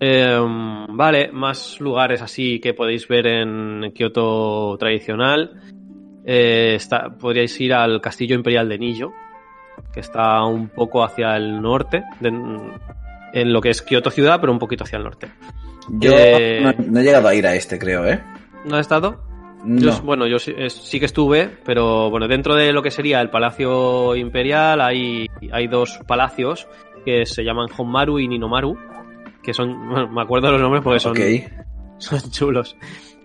Eh, 0.06 0.38
vale, 0.90 1.32
más 1.32 1.80
lugares 1.80 2.22
así 2.22 2.60
que 2.60 2.74
podéis 2.74 3.08
ver 3.08 3.26
en 3.28 3.92
Kioto 3.94 4.76
tradicional. 4.78 5.62
Eh, 6.26 6.74
está, 6.76 7.10
podríais 7.18 7.60
ir 7.62 7.74
al 7.74 8.02
Castillo 8.02 8.36
Imperial 8.36 8.68
de 8.68 8.78
Nijo, 8.80 9.14
que 9.94 10.02
está 10.02 10.44
un 10.44 10.68
poco 10.70 11.04
hacia 11.06 11.38
el 11.38 11.62
norte, 11.62 12.04
de- 12.20 12.30
en 13.34 13.54
lo 13.54 13.62
que 13.62 13.70
es 13.70 13.82
Kioto 13.82 14.10
ciudad, 14.12 14.40
pero 14.42 14.52
un 14.52 14.60
poquito 14.60 14.84
hacia 14.84 14.98
el 14.98 15.04
norte. 15.06 15.28
Yo 15.90 16.12
Eh, 16.14 16.62
no, 16.62 16.74
no 16.92 17.00
he 17.00 17.04
llegado 17.04 17.28
a 17.30 17.36
ir 17.36 17.48
a 17.48 17.56
este, 17.56 17.80
creo, 17.80 18.06
¿eh? 18.06 18.22
¿No 18.66 18.76
has 18.76 18.82
estado? 18.82 19.22
No. 19.64 19.80
Yo, 19.80 20.02
bueno, 20.04 20.28
yo 20.28 20.38
sí, 20.40 20.54
es- 20.58 20.74
sí 20.74 21.00
que 21.00 21.06
estuve, 21.06 21.50
pero 21.66 22.10
bueno, 22.10 22.28
dentro 22.28 22.56
de 22.56 22.74
lo 22.74 22.82
que 22.82 22.92
sería 22.92 23.22
el 23.22 23.30
Palacio 23.30 24.16
Imperial 24.18 24.82
hay, 24.82 25.28
hay 25.52 25.68
dos 25.68 26.00
palacios 26.08 26.68
que 27.06 27.26
se 27.26 27.44
llaman 27.44 27.68
Honmaru 27.78 28.20
y 28.20 28.28
Ninomaru, 28.28 28.78
que 29.44 29.54
son, 29.54 29.90
bueno, 29.90 30.10
me 30.10 30.22
acuerdo 30.22 30.48
de 30.48 30.54
los 30.54 30.62
nombres 30.62 30.84
porque 30.84 31.00
son, 31.00 31.16
son 31.98 32.32
chulos. 32.32 32.76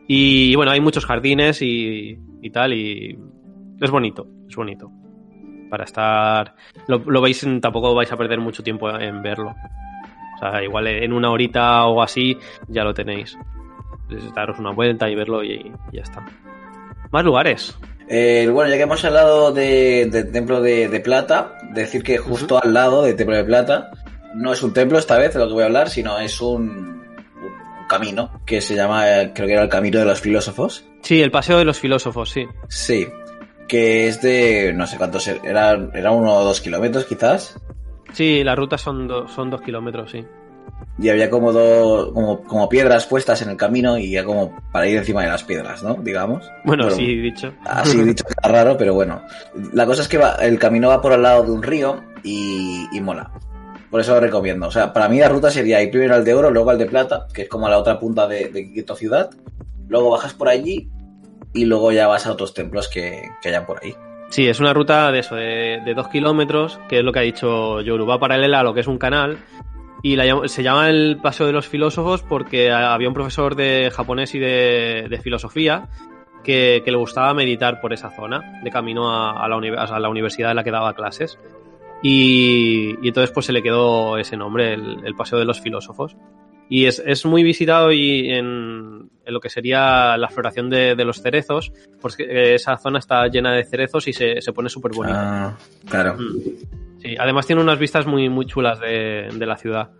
Y 0.07 0.55
bueno, 0.57 0.73
hay 0.73 0.81
muchos 0.81 1.05
jardines 1.07 1.61
y, 1.63 2.19
y 2.41 2.51
tal, 2.51 2.73
y 2.73 3.19
es 3.81 3.91
bonito, 3.91 4.27
es 4.49 4.57
bonito. 4.57 4.91
Para 5.71 5.85
estar, 5.85 6.55
lo, 6.87 6.99
lo 6.99 7.21
veis, 7.21 7.47
tampoco 7.61 7.95
vais 7.95 8.11
a 8.11 8.17
perder 8.17 8.41
mucho 8.41 8.63
tiempo 8.63 8.89
en 8.99 9.23
verlo. 9.23 9.55
O 10.37 10.39
sea, 10.39 10.63
igual 10.63 10.87
en 10.87 11.13
una 11.13 11.31
horita 11.31 11.85
o 11.87 12.01
así 12.01 12.39
ya 12.69 12.85
lo 12.85 12.95
tenéis. 12.95 13.37
Es 14.11 14.33
daros 14.35 14.59
una 14.59 14.71
vuelta 14.71 15.11
y 15.11 15.15
verlo 15.15 15.45
y, 15.45 15.53
y 15.53 15.73
ya 15.93 16.01
está. 16.03 16.25
Más 17.11 17.25
lugares. 17.25 17.79
Eh, 18.09 18.49
bueno, 18.51 18.71
ya 18.71 18.77
que 18.79 18.85
hemos 18.85 19.05
hablado 19.05 19.53
de- 19.53 20.07
del 20.11 20.33
templo 20.33 20.63
de, 20.63 20.89
de 20.89 21.01
plata, 21.01 21.59
decir 21.75 22.03
que 22.03 22.17
justo 22.17 22.59
al 22.63 22.73
lado 22.73 23.03
del 23.03 23.17
templo 23.17 23.37
de 23.37 23.45
plata 23.45 23.91
no 24.35 24.53
es 24.53 24.63
un 24.63 24.73
templo 24.73 24.99
esta 24.99 25.19
vez 25.19 25.35
de 25.35 25.41
lo 25.41 25.47
que 25.49 25.55
voy 25.55 25.63
a 25.63 25.67
hablar, 25.67 25.89
sino 25.91 26.19
es 26.19 26.41
un, 26.41 26.99
camino 27.89 28.31
que 28.45 28.61
se 28.61 28.75
llama, 28.75 29.05
creo 29.35 29.47
que 29.47 29.53
era 29.55 29.63
el 29.63 29.69
camino 29.71 29.99
de 29.99 30.05
los 30.05 30.21
filósofos. 30.21 30.85
Sí, 31.03 31.23
el 31.23 31.31
paseo 31.31 31.57
de 31.59 31.65
los 31.65 31.79
filósofos, 31.79 32.31
sí. 32.31 32.47
Sí, 32.69 33.07
que 33.67 34.09
es 34.09 34.21
de, 34.21 34.73
no 34.75 34.87
sé 34.87 34.99
cuántos, 34.99 35.27
er- 35.29 35.41
era, 35.45 35.73
era 35.95 36.11
uno 36.11 36.35
o 36.35 36.45
dos 36.45 36.61
kilómetros 36.61 37.05
quizás, 37.07 37.59
Sí, 38.13 38.43
la 38.45 38.55
ruta 38.55 38.79
son, 38.79 39.07
do- 39.09 39.29
son 39.29 39.51
dos 39.51 39.61
kilómetros, 39.63 40.11
sí. 40.11 40.25
y 40.99 41.09
había 41.11 41.29
como, 41.31 41.53
dos 41.53 42.13
como, 42.13 42.43
como 42.43 42.69
piedras 42.69 43.07
puestas 43.07 43.41
en 43.43 43.51
el 43.51 43.57
camino 43.57 43.97
y 43.99 44.11
ya 44.11 44.25
como 44.25 44.55
para 44.73 44.87
ir 44.87 44.97
encima 44.99 45.23
de 45.23 45.29
las 45.29 45.45
piedras, 45.45 45.83
¿no? 45.83 45.95
Digamos. 45.95 46.51
Bueno, 46.65 46.91
sí, 46.91 47.17
dicho. 47.17 47.53
Así 47.65 48.03
dicho 48.03 48.25
está 48.29 48.49
raro, 48.49 48.77
pero 48.79 48.95
bueno. 48.95 49.23
La 49.73 49.85
cosa 49.87 50.03
es 50.03 50.09
que 50.09 50.17
va- 50.19 50.37
el 50.41 50.59
camino 50.59 50.89
va 50.89 51.01
por 51.03 51.13
al 51.13 51.23
lado 51.23 51.43
de 51.45 51.53
un 51.53 51.63
río 51.63 52.03
y, 52.23 52.87
y 52.93 53.01
mola. 53.01 53.31
Por 53.91 54.01
eso 54.01 54.15
lo 54.15 54.21
recomiendo. 54.21 54.67
O 54.67 54.71
sea, 54.71 54.93
para 54.93 55.09
mí 55.09 55.19
la 55.19 55.29
ruta 55.29 55.51
sería 55.51 55.83
ir 55.83 55.91
primero 55.91 56.15
al 56.15 56.25
de 56.25 56.35
oro, 56.35 56.51
luego 56.51 56.71
al 56.71 56.79
de 56.79 56.87
plata, 56.87 57.27
que 57.33 57.43
es 57.43 57.49
como 57.49 57.67
a 57.67 57.71
la 57.71 57.79
otra 57.79 57.99
punta 57.99 58.27
de, 58.27 58.49
de 58.49 58.73
Quito 58.73 58.95
ciudad. 58.95 59.31
Luego 59.89 60.11
bajas 60.11 60.35
por 60.35 60.49
allí 60.49 60.91
y 61.55 61.65
luego 61.65 61.93
ya 61.93 62.07
vas 62.07 62.27
a 62.27 62.33
otros 62.33 62.53
templos 62.53 62.89
que, 62.89 63.23
que 63.43 63.49
hayan 63.49 63.65
por 63.65 63.83
ahí. 63.83 63.95
Sí, 64.31 64.47
es 64.47 64.61
una 64.61 64.75
ruta 64.75 65.11
de 65.11 65.21
eso, 65.21 65.35
de, 65.37 65.95
dos 65.97 66.09
kilómetros, 66.09 66.79
que 66.89 66.99
es 66.99 67.05
lo 67.05 67.13
que 67.13 67.19
ha 67.19 67.23
dicho 67.23 67.81
Yoru. 67.81 68.07
Va 68.07 68.19
paralela 68.19 68.61
a 68.61 68.63
lo 68.63 68.75
que 68.75 68.81
es 68.81 68.87
un 68.87 68.99
canal. 68.99 69.39
Y 70.03 70.17
se 70.47 70.63
llama 70.63 70.91
el 70.91 71.19
Paseo 71.21 71.47
de 71.47 71.53
los 71.53 71.67
Filósofos 71.67 72.23
porque 72.23 72.71
había 72.71 73.09
un 73.09 73.15
profesor 73.15 73.57
de 73.57 73.91
japonés 73.91 74.35
y 74.35 74.39
de, 74.39 75.07
de 75.09 75.21
filosofía 75.21 75.89
que, 76.45 76.83
le 76.87 76.97
gustaba 76.97 77.35
meditar 77.35 77.81
por 77.81 77.93
esa 77.93 78.11
zona, 78.11 78.61
de 78.63 78.71
camino 78.71 79.11
a, 79.11 79.49
la, 79.49 79.57
a 79.57 79.99
la 79.99 80.09
universidad 80.09 80.51
en 80.51 80.57
la 80.57 80.65
que 80.65 80.71
daba 80.71 80.95
clases. 80.95 81.39
Y, 82.03 82.95
y 83.03 83.09
entonces 83.09 83.31
pues 83.33 83.47
se 83.47 83.53
le 83.53 83.63
quedó 83.63 84.19
ese 84.19 84.37
nombre, 84.37 84.75
el, 84.75 84.99
el 85.05 85.15
Paseo 85.15 85.39
de 85.39 85.45
los 85.45 85.61
Filósofos. 85.61 86.17
Y 86.71 86.85
es, 86.85 87.03
es 87.05 87.25
muy 87.25 87.43
visitado 87.43 87.93
y 87.93 88.31
en, 88.31 89.09
en 89.25 89.35
lo 89.35 89.41
que 89.41 89.49
sería 89.49 90.17
la 90.19 90.29
floración 90.29 90.69
de, 90.69 90.95
de 90.95 91.05
los 91.05 91.23
cerezos, 91.23 91.73
porque 92.01 92.25
eh, 92.25 92.55
esa 92.55 92.77
zona 92.77 92.99
está 92.99 93.27
llena 93.29 93.53
de 93.53 93.65
cerezos 93.65 94.07
y 94.07 94.13
se, 94.13 94.41
se 94.43 94.53
pone 94.53 94.69
súper 94.69 94.93
bonito. 94.93 95.17
Ah, 95.19 95.57
claro. 95.89 96.17
Mm. 96.19 97.01
Sí, 97.01 97.17
además 97.19 97.47
tiene 97.47 97.63
unas 97.63 97.79
vistas 97.79 98.07
muy, 98.07 98.29
muy 98.29 98.45
chulas 98.45 98.81
de, 98.81 99.29
de 99.33 99.47
la 99.47 99.57
ciudad. 99.57 99.91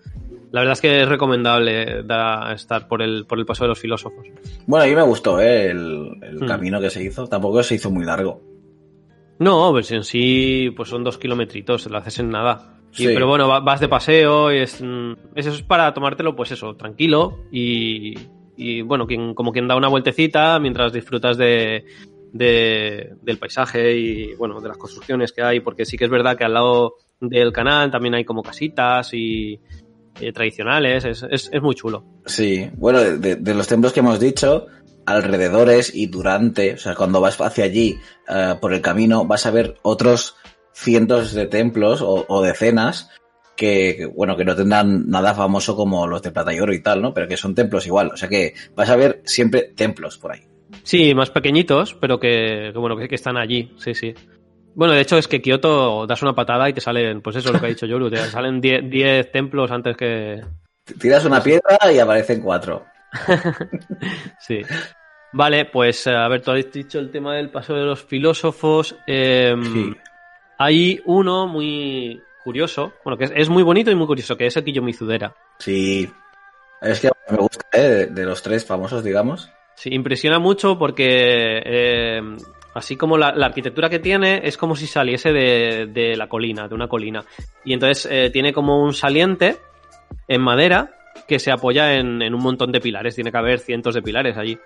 La 0.51 0.61
verdad 0.61 0.73
es 0.75 0.81
que 0.81 1.01
es 1.03 1.09
recomendable 1.09 2.03
da- 2.05 2.53
estar 2.53 2.87
por 2.89 3.03
el, 3.03 3.25
por 3.27 3.39
el 3.39 3.47
paso 3.47 3.65
de 3.65 3.69
los 3.69 3.79
filósofos. 3.79 4.27
Bueno, 4.67 4.85
a 4.85 4.89
mí 4.89 4.95
me 4.95 5.03
gustó 5.03 5.41
¿eh? 5.41 5.71
el, 5.71 6.11
el 6.23 6.41
Hmm. 6.41 6.47
camino 6.47 6.81
que 6.81 6.91
se 6.91 7.03
hizo. 7.03 7.27
Tampoco 7.29 7.63
se 7.63 7.77
hizo 7.77 7.91
muy 7.91 8.05
largo. 8.05 8.43
No, 9.39 9.71
pues 9.73 9.91
en 9.93 10.05
sí, 10.05 10.71
pues 10.77 10.89
son 10.89 11.05
dos 11.05 11.19
kilometritos, 11.19 11.87
lo 11.87 11.99
haces 11.99 12.19
en 12.19 12.31
nada. 12.31 12.75
Y- 12.93 12.97
Sí. 13.07 13.07
pero 13.09 13.27
bueno, 13.29 13.47
va- 13.49 13.61
vas 13.61 13.81
de 13.81 13.89
paseo 13.89 14.53
y 14.53 14.59
es, 14.59 14.81
mm, 14.83 15.13
es 15.35 15.47
eso 15.47 15.57
es 15.57 15.63
para 15.63 15.93
tomártelo, 15.95 16.35
pues 16.35 16.51
eso, 16.53 16.75
tranquilo 16.75 17.45
y, 17.53 18.15
y 18.57 18.81
bueno, 18.83 19.07
quien, 19.07 19.35
como 19.35 19.53
quien 19.53 19.69
da 19.69 19.77
una 19.77 19.89
vueltecita 19.89 20.59
mientras 20.59 20.93
disfrutas 20.93 21.37
de, 21.37 21.85
de- 22.33 23.15
del 23.23 23.39
paisaje 23.39 23.97
y 23.97 24.35
bueno, 24.35 24.61
de 24.61 24.69
las 24.69 24.79
construcciones 24.79 25.33
que 25.33 25.43
hay, 25.43 25.61
porque 25.61 25.85
sí 25.85 25.97
que 25.97 26.05
es 26.07 26.11
verdad 26.11 26.37
que 26.37 26.45
al 26.45 26.55
lado 26.55 26.95
del 27.21 27.53
canal 27.53 27.91
también 27.91 28.15
hay 28.15 28.25
como 28.25 28.43
casitas 28.43 29.13
y 29.13 29.61
eh, 30.21 30.33
tradicionales, 30.33 31.05
es, 31.05 31.25
es, 31.31 31.51
es 31.53 31.63
muy 31.63 31.75
chulo. 31.77 32.05
Sí, 32.27 32.69
bueno, 32.77 32.99
de, 33.01 33.37
de 33.37 33.55
los 33.55 33.69
templos 33.69 33.93
que 33.93 34.01
hemos 34.01 34.19
dicho, 34.19 34.67
alrededores 35.09 35.95
y 35.95 36.07
durante, 36.07 36.75
o 36.75 36.79
sea, 36.79 36.95
cuando 36.95 37.21
vas 37.21 37.41
hacia 37.41 37.65
allí 37.65 37.99
eh, 38.29 38.55
por 38.61 38.73
el 38.73 38.81
camino, 38.81 39.25
vas 39.25 39.47
a 39.47 39.51
ver 39.51 39.77
otros 39.83 40.37
cientos 40.73 41.33
de 41.33 41.47
templos 41.47 42.03
o, 42.03 42.25
o 42.29 42.43
decenas 42.43 43.11
que, 43.57 43.95
que, 43.97 44.07
bueno, 44.07 44.37
que 44.37 44.45
no 44.45 44.55
tendrán 44.55 45.09
nada 45.09 45.35
famoso 45.35 45.75
como 45.75 46.07
los 46.07 46.23
de 46.23 46.31
plata 46.31 46.55
y 46.55 46.61
oro 46.61 46.73
y 46.73 46.83
tal, 46.83 47.03
¿no? 47.03 47.13
Pero 47.13 47.27
que 47.27 47.37
son 47.37 47.55
templos 47.55 47.87
igual, 47.87 48.11
o 48.13 48.17
sea 48.17 48.29
que 48.29 48.55
vas 48.77 48.89
a 48.91 48.97
ver 48.97 49.23
siempre 49.25 49.73
templos 49.75 50.19
por 50.19 50.33
ahí. 50.33 50.43
Sí, 50.83 51.15
más 51.15 51.31
pequeñitos, 51.31 51.95
pero 51.95 52.21
que, 52.21 52.71
que 52.73 52.79
bueno, 52.79 52.97
que, 52.97 53.09
que 53.09 53.15
están 53.15 53.37
allí, 53.37 53.75
sí, 53.79 53.95
sí. 53.95 54.15
Bueno, 54.75 54.95
de 54.95 55.01
hecho 55.01 55.19
es 55.19 55.27
que 55.27 55.43
Kioto 55.43 56.07
das 56.07 56.23
una 56.23 56.35
patada 56.35 56.69
y 56.69 56.73
te 56.73 56.81
salen, 56.81 57.21
pues 57.21 57.35
eso 57.35 57.49
es 57.49 57.55
lo 57.55 57.61
que 57.61 57.67
ha 57.67 57.71
dicho 57.71 57.87
Yoru, 57.87 58.11
te 58.11 58.19
salen 58.19 58.61
10 58.61 58.89
10 58.89 59.33
templos 59.33 59.73
antes 59.73 59.97
que... 59.97 60.41
Tiras 61.01 61.25
una 61.25 61.43
piedra 61.43 61.93
y 61.93 61.99
aparecen 61.99 62.41
cuatro. 62.41 62.87
Sí. 64.41 64.61
Vale, 65.33 65.67
pues 65.67 66.07
eh, 66.07 66.15
a 66.15 66.27
ver, 66.29 66.41
tú 66.43 66.51
has 66.53 66.73
dicho 66.73 66.99
el 66.99 67.11
tema 67.11 67.35
del 67.35 67.51
paso 67.51 67.75
de 67.75 67.85
los 67.85 68.03
filósofos. 68.03 68.97
eh, 69.07 69.55
Sí. 69.63 69.95
Hay 70.61 71.01
uno 71.05 71.47
muy 71.47 72.21
curioso, 72.43 72.95
bueno, 73.05 73.17
que 73.17 73.25
es, 73.25 73.33
es 73.37 73.49
muy 73.49 73.63
bonito 73.63 73.91
y 73.91 73.95
muy 73.95 74.07
curioso, 74.07 74.37
que 74.37 74.47
es 74.47 74.57
el 74.57 74.65
Kiyomi 74.65 74.87
Mizudera. 74.87 75.35
Sí. 75.59 76.11
Es 76.81 77.01
que 77.01 77.11
me 77.31 77.37
gusta, 77.37 77.65
¿eh? 77.73 77.81
De, 77.83 78.07
de 78.07 78.25
los 78.25 78.43
tres 78.43 78.65
famosos, 78.67 79.05
digamos. 79.05 79.51
Sí, 79.77 79.91
impresiona 79.93 80.39
mucho 80.41 80.77
porque 80.79 81.07
eh, 81.65 82.21
así 82.75 82.97
como 82.97 83.17
la, 83.17 83.33
la 83.35 83.47
arquitectura 83.47 83.89
que 83.89 84.01
tiene 84.01 84.41
es 84.43 84.57
como 84.57 84.75
si 84.75 84.87
saliese 84.89 85.33
de, 85.33 85.87
de 85.93 86.17
la 86.17 86.29
colina, 86.29 86.67
de 86.67 86.75
una 86.75 86.89
colina. 86.89 87.25
Y 87.65 87.73
entonces 87.75 88.09
eh, 88.11 88.31
tiene 88.31 88.53
como 88.53 88.83
un 88.83 88.95
saliente 88.95 89.57
en 90.27 90.41
madera 90.41 90.91
que 91.29 91.39
se 91.39 91.53
apoya 91.53 91.95
en, 91.95 92.23
en 92.23 92.35
un 92.35 92.43
montón 92.43 92.73
de 92.73 92.81
pilares. 92.81 93.15
Tiene 93.15 93.31
que 93.31 93.39
haber 93.39 93.61
cientos 93.61 93.95
de 93.95 94.03
pilares 94.03 94.37
allí. 94.37 94.59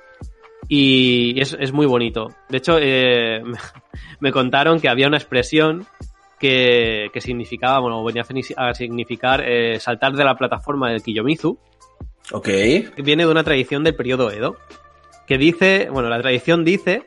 Y 0.75 1.39
es, 1.39 1.55
es 1.61 1.71
muy 1.71 1.85
bonito. 1.85 2.29
De 2.49 2.57
hecho, 2.57 2.79
eh, 2.81 3.43
me 4.21 4.33
contaron 4.33 4.81
que 4.81 4.89
había 4.89 5.07
una 5.07 5.19
expresión 5.19 5.85
que, 6.41 7.09
que 7.13 7.21
significaba, 7.21 7.79
bueno, 7.81 8.03
venía 8.03 8.23
a 8.23 8.25
signi- 8.25 8.55
a 8.57 8.73
significar 8.73 9.43
eh, 9.47 9.79
saltar 9.79 10.15
de 10.15 10.25
la 10.25 10.35
plataforma 10.35 10.91
del 10.91 11.03
Kiyomizu, 11.03 11.59
Ok. 12.33 12.45
que 12.47 12.93
viene 13.05 13.27
de 13.27 13.31
una 13.31 13.45
tradición 13.45 13.85
del 13.85 13.95
periodo 13.97 14.31
Edo, 14.31 14.57
que 15.27 15.37
dice, 15.37 15.89
bueno, 15.93 16.09
la 16.09 16.23
tradición 16.23 16.65
dice 16.65 17.03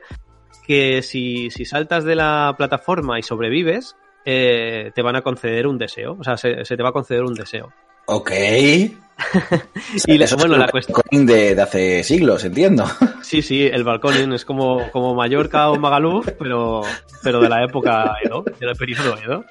que 0.68 1.02
si, 1.02 1.50
si 1.50 1.66
saltas 1.66 2.04
de 2.06 2.16
la 2.16 2.54
plataforma 2.58 3.18
y 3.18 3.24
sobrevives, 3.24 3.96
eh, 4.26 4.92
te 4.94 5.02
van 5.02 5.16
a 5.16 5.22
conceder 5.24 5.66
un 5.66 5.80
deseo, 5.80 6.18
o 6.20 6.24
sea, 6.24 6.38
se, 6.38 6.66
se 6.66 6.78
te 6.78 6.84
va 6.84 6.90
a 6.90 6.94
conceder 6.94 7.24
un 7.24 7.34
deseo. 7.34 7.74
Ok. 8.08 8.32
Y 10.08 10.18
la- 10.18 10.28
bueno, 10.38 10.58
la 10.58 10.68
cuestión- 10.68 11.26
de, 11.26 11.56
de 11.56 11.62
hace 11.62 12.04
siglos, 12.04 12.44
entiendo. 12.44 12.86
Sí, 13.22 13.42
sí, 13.42 13.66
el 13.66 13.84
balcón 13.84 14.34
es 14.34 14.46
como, 14.46 14.92
como 14.92 15.16
Mallorca 15.16 15.70
o 15.72 15.78
Magaluf, 15.80 16.28
pero, 16.38 16.82
pero 17.24 17.40
de 17.40 17.50
la 17.50 17.64
época 17.64 18.18
Edo, 18.24 18.44
del 18.60 18.76
periodo 18.76 19.18
Edo. 19.18 19.46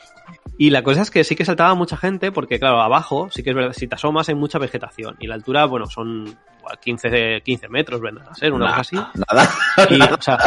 Y 0.58 0.70
la 0.70 0.82
cosa 0.84 1.02
es 1.02 1.10
que 1.10 1.24
sí 1.24 1.34
que 1.34 1.44
saltaba 1.44 1.74
mucha 1.74 1.96
gente, 1.96 2.30
porque 2.30 2.60
claro, 2.60 2.80
abajo, 2.80 3.28
sí 3.32 3.42
que 3.42 3.50
es 3.50 3.56
verdad, 3.56 3.72
si 3.72 3.88
te 3.88 3.96
asomas 3.96 4.28
hay 4.28 4.36
mucha 4.36 4.58
vegetación. 4.60 5.16
Y 5.18 5.26
la 5.26 5.34
altura, 5.34 5.64
bueno, 5.64 5.86
son 5.86 6.24
igual 6.60 6.78
15, 6.80 7.08
de- 7.10 7.42
15 7.44 7.68
metros, 7.68 8.00
vendrán 8.00 8.28
a 8.28 8.34
ser, 8.36 8.52
una 8.52 8.66
cosa 8.76 8.80
así. 8.80 8.96
Nada. 8.96 9.50
Y, 9.90 10.00
o 10.00 10.22
sea, 10.22 10.38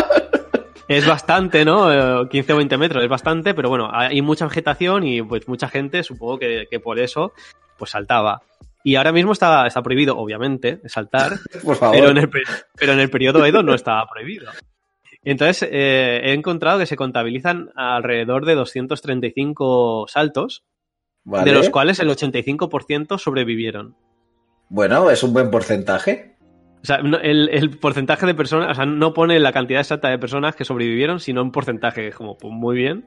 es 0.87 1.05
bastante, 1.05 1.65
¿no? 1.65 1.91
Eh, 2.23 2.29
15 2.29 2.53
o 2.53 2.57
20 2.57 2.77
metros, 2.77 3.03
es 3.03 3.09
bastante, 3.09 3.53
pero 3.53 3.67
bueno, 3.67 3.89
hay 3.91 4.21
mucha 4.21 4.45
vegetación 4.45 5.03
y 5.05 5.21
pues 5.21 5.47
mucha 5.49 5.67
gente, 5.67 6.01
supongo 6.03 6.39
que, 6.39 6.67
que 6.71 6.79
por 6.79 6.97
eso, 6.97 7.33
pues 7.77 7.91
saltaba. 7.91 8.41
Y 8.83 8.95
ahora 8.95 9.11
mismo 9.11 9.33
está, 9.33 9.67
está 9.67 9.81
prohibido, 9.81 10.17
obviamente, 10.17 10.79
saltar, 10.85 11.33
Por 11.63 11.75
favor. 11.75 11.95
pero 11.97 12.09
en 12.11 12.17
el, 12.17 12.29
pe- 12.29 12.43
pero 12.75 12.93
en 12.93 12.99
el 12.99 13.09
periodo 13.09 13.45
Edo 13.45 13.61
no 13.63 13.73
estaba 13.73 14.07
prohibido. 14.09 14.49
Entonces, 15.23 15.67
eh, 15.69 16.21
he 16.23 16.33
encontrado 16.33 16.79
que 16.79 16.85
se 16.85 16.95
contabilizan 16.95 17.69
alrededor 17.75 18.45
de 18.45 18.55
235 18.55 20.05
saltos, 20.07 20.63
Vale. 21.25 21.51
de 21.51 21.57
los 21.57 21.69
cuales 21.69 21.99
el 21.99 22.09
85% 22.09 23.17
sobrevivieron. 23.19 23.95
Bueno, 24.69 25.09
es 25.09 25.23
un 25.23 25.33
buen 25.33 25.49
porcentaje. 25.51 26.35
O 26.81 26.85
sea, 26.85 26.97
el, 26.97 27.49
el 27.49 27.77
porcentaje 27.79 28.25
de 28.25 28.35
personas, 28.35 28.71
o 28.71 28.73
sea, 28.75 28.85
no 28.85 29.13
pone 29.13 29.39
la 29.39 29.51
cantidad 29.51 29.81
exacta 29.81 30.09
de 30.09 30.19
personas 30.19 30.55
que 30.55 30.63
sobrevivieron, 30.63 31.19
sino 31.19 31.41
un 31.41 31.51
porcentaje, 31.51 32.11
como 32.11 32.37
pues, 32.37 32.53
muy 32.53 32.77
bien. 32.77 33.05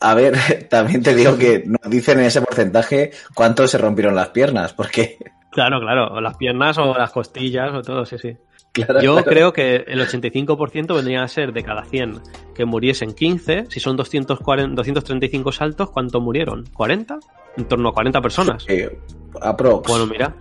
A 0.00 0.14
ver, 0.14 0.34
también 0.70 1.02
te 1.02 1.14
digo 1.14 1.36
que 1.38 1.64
no 1.66 1.78
dicen 1.88 2.18
en 2.20 2.26
ese 2.26 2.42
porcentaje 2.42 3.12
cuántos 3.34 3.70
se 3.70 3.78
rompieron 3.78 4.14
las 4.14 4.30
piernas, 4.30 4.72
porque... 4.72 5.18
Claro, 5.48 5.80
claro, 5.80 6.08
o 6.12 6.20
las 6.20 6.36
piernas 6.36 6.76
o 6.76 6.92
las 6.92 7.10
costillas 7.12 7.72
o 7.72 7.80
todo, 7.80 8.04
sí, 8.04 8.18
sí. 8.18 8.36
Claro, 8.72 9.00
Yo 9.00 9.14
claro. 9.14 9.30
creo 9.30 9.52
que 9.54 9.76
el 9.86 10.06
85% 10.06 10.94
vendría 10.94 11.22
a 11.22 11.28
ser 11.28 11.54
de 11.54 11.62
cada 11.62 11.82
100 11.82 12.20
que 12.54 12.66
muriesen 12.66 13.14
15. 13.14 13.64
Si 13.70 13.80
son 13.80 13.96
240, 13.96 14.74
235 14.74 15.52
saltos, 15.52 15.88
¿cuánto 15.88 16.20
murieron? 16.20 16.66
¿40? 16.66 17.18
En 17.56 17.64
torno 17.64 17.88
a 17.88 17.94
40 17.94 18.20
personas. 18.20 18.66
Eh, 18.68 18.98
aprox. 19.40 19.88
Bueno, 19.88 20.06
mira. 20.06 20.34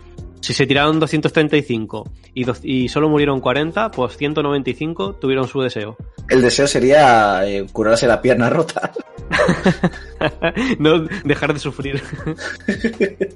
Si 0.45 0.53
se 0.53 0.67
tiraron 0.67 0.99
235 0.99 2.11
y, 2.35 2.87
solo 2.87 3.09
murieron 3.09 3.41
40, 3.41 3.89
pues 3.89 4.15
195 4.15 5.15
tuvieron 5.15 5.47
su 5.47 5.59
deseo. 5.59 5.97
El 6.29 6.43
deseo 6.43 6.67
sería 6.67 7.41
eh, 7.47 7.65
curarse 7.73 8.05
la 8.05 8.21
pierna 8.21 8.47
rota. 8.51 8.91
no 10.77 10.99
dejar 11.23 11.51
de 11.51 11.59
sufrir. 11.59 11.99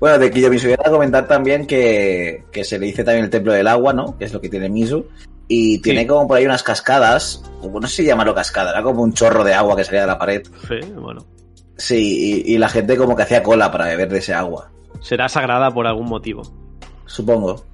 Bueno, 0.00 0.18
de 0.18 0.28
Kiyomizu 0.32 0.72
a 0.72 0.90
comentar 0.90 1.28
también 1.28 1.68
que, 1.68 2.44
que 2.50 2.64
se 2.64 2.80
le 2.80 2.86
dice 2.86 3.04
también 3.04 3.26
el 3.26 3.30
templo 3.30 3.52
del 3.52 3.68
agua, 3.68 3.92
¿no? 3.92 4.18
Que 4.18 4.24
es 4.24 4.32
lo 4.32 4.40
que 4.40 4.48
tiene 4.48 4.68
Misu. 4.68 5.06
Y 5.46 5.78
tiene 5.78 6.00
Sí. 6.00 6.06
como 6.08 6.26
por 6.26 6.36
ahí 6.36 6.44
unas 6.44 6.64
cascadas, 6.64 7.44
o 7.62 7.80
no 7.80 7.86
sé 7.86 8.02
si 8.02 8.04
llamarlo 8.04 8.34
cascada, 8.34 8.72
era 8.72 8.82
como 8.82 9.04
un 9.04 9.14
chorro 9.14 9.44
de 9.44 9.54
agua 9.54 9.76
que 9.76 9.84
salía 9.84 10.00
de 10.00 10.06
la 10.08 10.18
pared. 10.18 10.42
Sí, 10.66 10.80
bueno. 10.96 11.24
Sí, 11.76 12.42
y, 12.44 12.54
y 12.54 12.58
la 12.58 12.68
gente 12.68 12.96
como 12.96 13.14
que 13.14 13.22
hacía 13.22 13.42
cola 13.44 13.70
para 13.70 13.86
beber 13.86 14.08
de 14.08 14.18
ese 14.18 14.34
agua, 14.34 14.72
Será 15.00 15.28
sagrada 15.28 15.70
por 15.70 15.86
algún 15.86 16.08
motivo. 16.08 16.42
supongo. 17.06 17.64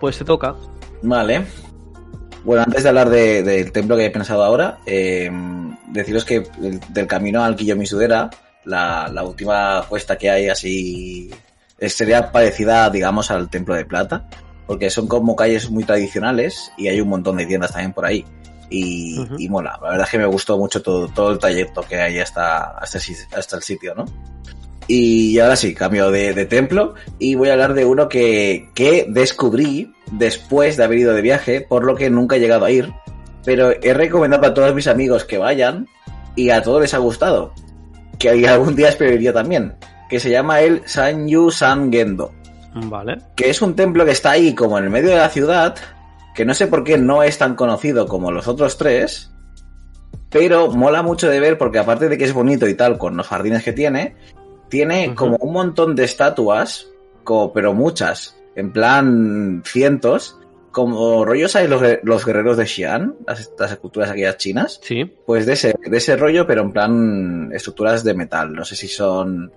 Pues 0.00 0.18
te 0.18 0.24
toca. 0.24 0.54
Vale. 1.02 1.46
Bueno, 2.44 2.62
antes 2.66 2.82
de 2.82 2.88
hablar 2.90 3.08
de- 3.08 3.42
del 3.42 3.72
templo 3.72 3.96
que 3.96 4.06
he 4.06 4.10
pensado 4.10 4.44
ahora, 4.44 4.78
eh, 4.84 5.30
deciros 5.88 6.24
que 6.26 6.40
del, 6.58 6.78
del 6.90 7.06
camino 7.06 7.42
al 7.42 7.56
Kiyomisudera, 7.56 8.28
la, 8.64 9.08
la 9.08 9.22
última 9.22 9.82
cuesta 9.88 10.18
que 10.18 10.28
hay 10.30 10.48
así 10.50 11.30
sería 11.80 12.30
parecida, 12.32 12.90
digamos, 12.90 13.30
al 13.30 13.48
templo 13.48 13.74
de 13.74 13.84
plata, 13.86 14.28
porque 14.66 14.90
son 14.90 15.06
como 15.08 15.34
calles 15.36 15.70
muy 15.70 15.84
tradicionales 15.84 16.70
y 16.76 16.88
hay 16.88 17.00
un 17.00 17.08
montón 17.08 17.36
de 17.38 17.46
tiendas 17.46 17.72
también 17.72 17.92
por 17.92 18.04
ahí. 18.04 18.24
Y, 18.70 19.48
mola, 19.48 19.78
la 19.82 19.90
verdad 19.90 20.06
es 20.06 20.10
que 20.10 20.18
me 20.18 20.26
gustó 20.26 20.58
mucho 20.58 20.82
todo, 20.82 21.06
todo 21.08 21.30
el 21.32 21.38
trayecto 21.38 21.82
que 21.82 21.96
hay 21.96 22.18
hasta, 22.18 22.76
hasta, 22.78 22.98
hasta 23.36 23.56
el 23.56 23.62
sitio, 23.62 23.94
¿no? 23.94 24.04
Y 24.86 25.38
ahora 25.38 25.56
sí, 25.56 25.74
cambio 25.74 26.10
de, 26.10 26.34
de 26.34 26.44
templo 26.44 26.94
y 27.18 27.34
voy 27.34 27.48
a 27.48 27.52
hablar 27.52 27.74
de 27.74 27.84
uno 27.84 28.08
que, 28.08 28.68
que 28.74 29.06
descubrí 29.08 29.94
después 30.12 30.76
de 30.76 30.84
haber 30.84 30.98
ido 30.98 31.14
de 31.14 31.22
viaje, 31.22 31.60
por 31.60 31.84
lo 31.84 31.94
que 31.94 32.10
nunca 32.10 32.36
he 32.36 32.40
llegado 32.40 32.64
a 32.64 32.70
ir, 32.70 32.92
pero 33.44 33.72
he 33.82 33.94
recomendado 33.94 34.46
a 34.46 34.54
todos 34.54 34.74
mis 34.74 34.86
amigos 34.86 35.24
que 35.24 35.38
vayan 35.38 35.88
y 36.36 36.50
a 36.50 36.62
todos 36.62 36.82
les 36.82 36.94
ha 36.94 36.98
gustado, 36.98 37.52
que 38.18 38.28
algún 38.48 38.74
día 38.74 38.96
yo 39.18 39.32
también, 39.32 39.74
que 40.08 40.20
se 40.20 40.30
llama 40.30 40.60
el 40.60 40.82
Sanyu 40.86 41.50
San 41.50 41.92
Gendo, 41.92 42.32
Vale. 42.74 43.18
que 43.36 43.50
es 43.50 43.62
un 43.62 43.74
templo 43.74 44.04
que 44.04 44.12
está 44.12 44.32
ahí 44.32 44.54
como 44.54 44.78
en 44.78 44.84
el 44.84 44.90
medio 44.90 45.10
de 45.10 45.16
la 45.16 45.28
ciudad, 45.28 45.76
que 46.34 46.44
no 46.44 46.54
sé 46.54 46.66
por 46.66 46.84
qué 46.84 46.98
no 46.98 47.22
es 47.22 47.38
tan 47.38 47.54
conocido 47.54 48.06
como 48.06 48.32
los 48.32 48.48
otros 48.48 48.76
tres, 48.76 49.30
pero 50.30 50.70
mola 50.70 51.02
mucho 51.02 51.28
de 51.28 51.38
ver 51.38 51.58
porque 51.58 51.78
aparte 51.78 52.08
de 52.08 52.18
que 52.18 52.24
es 52.24 52.32
bonito 52.32 52.66
y 52.68 52.74
tal 52.74 52.98
con 52.98 53.16
los 53.16 53.28
jardines 53.28 53.62
que 53.62 53.72
tiene, 53.72 54.16
tiene 54.74 55.14
como 55.14 55.36
un 55.36 55.52
montón 55.52 55.94
de 55.94 56.02
estatuas, 56.04 56.88
co- 57.22 57.52
pero 57.52 57.72
muchas, 57.74 58.36
en 58.56 58.72
plan 58.72 59.62
cientos, 59.64 60.38
como 60.72 61.24
rollos 61.24 61.52
¿sabes? 61.52 61.70
Los, 61.70 61.80
los 62.02 62.24
guerreros 62.26 62.56
de 62.56 62.66
Xi'an, 62.66 63.14
las, 63.26 63.52
las 63.56 63.70
esculturas 63.70 64.10
aquellas 64.10 64.36
chinas, 64.36 64.80
Sí. 64.82 65.04
pues 65.26 65.46
de 65.46 65.52
ese, 65.52 65.76
de 65.80 65.96
ese 65.96 66.16
rollo, 66.16 66.44
pero 66.46 66.62
en 66.62 66.72
plan 66.72 67.50
estructuras 67.54 68.02
de 68.02 68.14
metal. 68.14 68.52
No 68.52 68.64
sé 68.64 68.74
si 68.74 68.88
son 68.88 69.52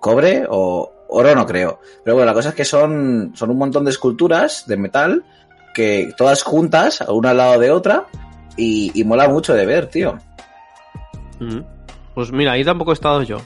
cobre 0.00 0.46
o 0.48 0.90
oro, 1.10 1.34
no 1.34 1.44
creo. 1.44 1.78
Pero 2.02 2.16
bueno, 2.16 2.26
la 2.30 2.34
cosa 2.34 2.48
es 2.48 2.54
que 2.54 2.64
son, 2.64 3.32
son 3.34 3.50
un 3.50 3.58
montón 3.58 3.84
de 3.84 3.90
esculturas 3.90 4.66
de 4.66 4.78
metal 4.78 5.22
que 5.74 6.14
todas 6.16 6.42
juntas, 6.42 7.02
una 7.08 7.30
al 7.30 7.36
lado 7.36 7.60
de 7.60 7.70
otra, 7.70 8.06
y, 8.56 8.90
y 8.98 9.04
mola 9.04 9.28
mucho 9.28 9.52
de 9.54 9.66
ver, 9.66 9.88
tío. 9.88 10.18
Pues 12.14 12.30
mira, 12.32 12.52
ahí 12.52 12.64
tampoco 12.64 12.92
he 12.92 12.94
estado 12.94 13.22
yo. 13.22 13.38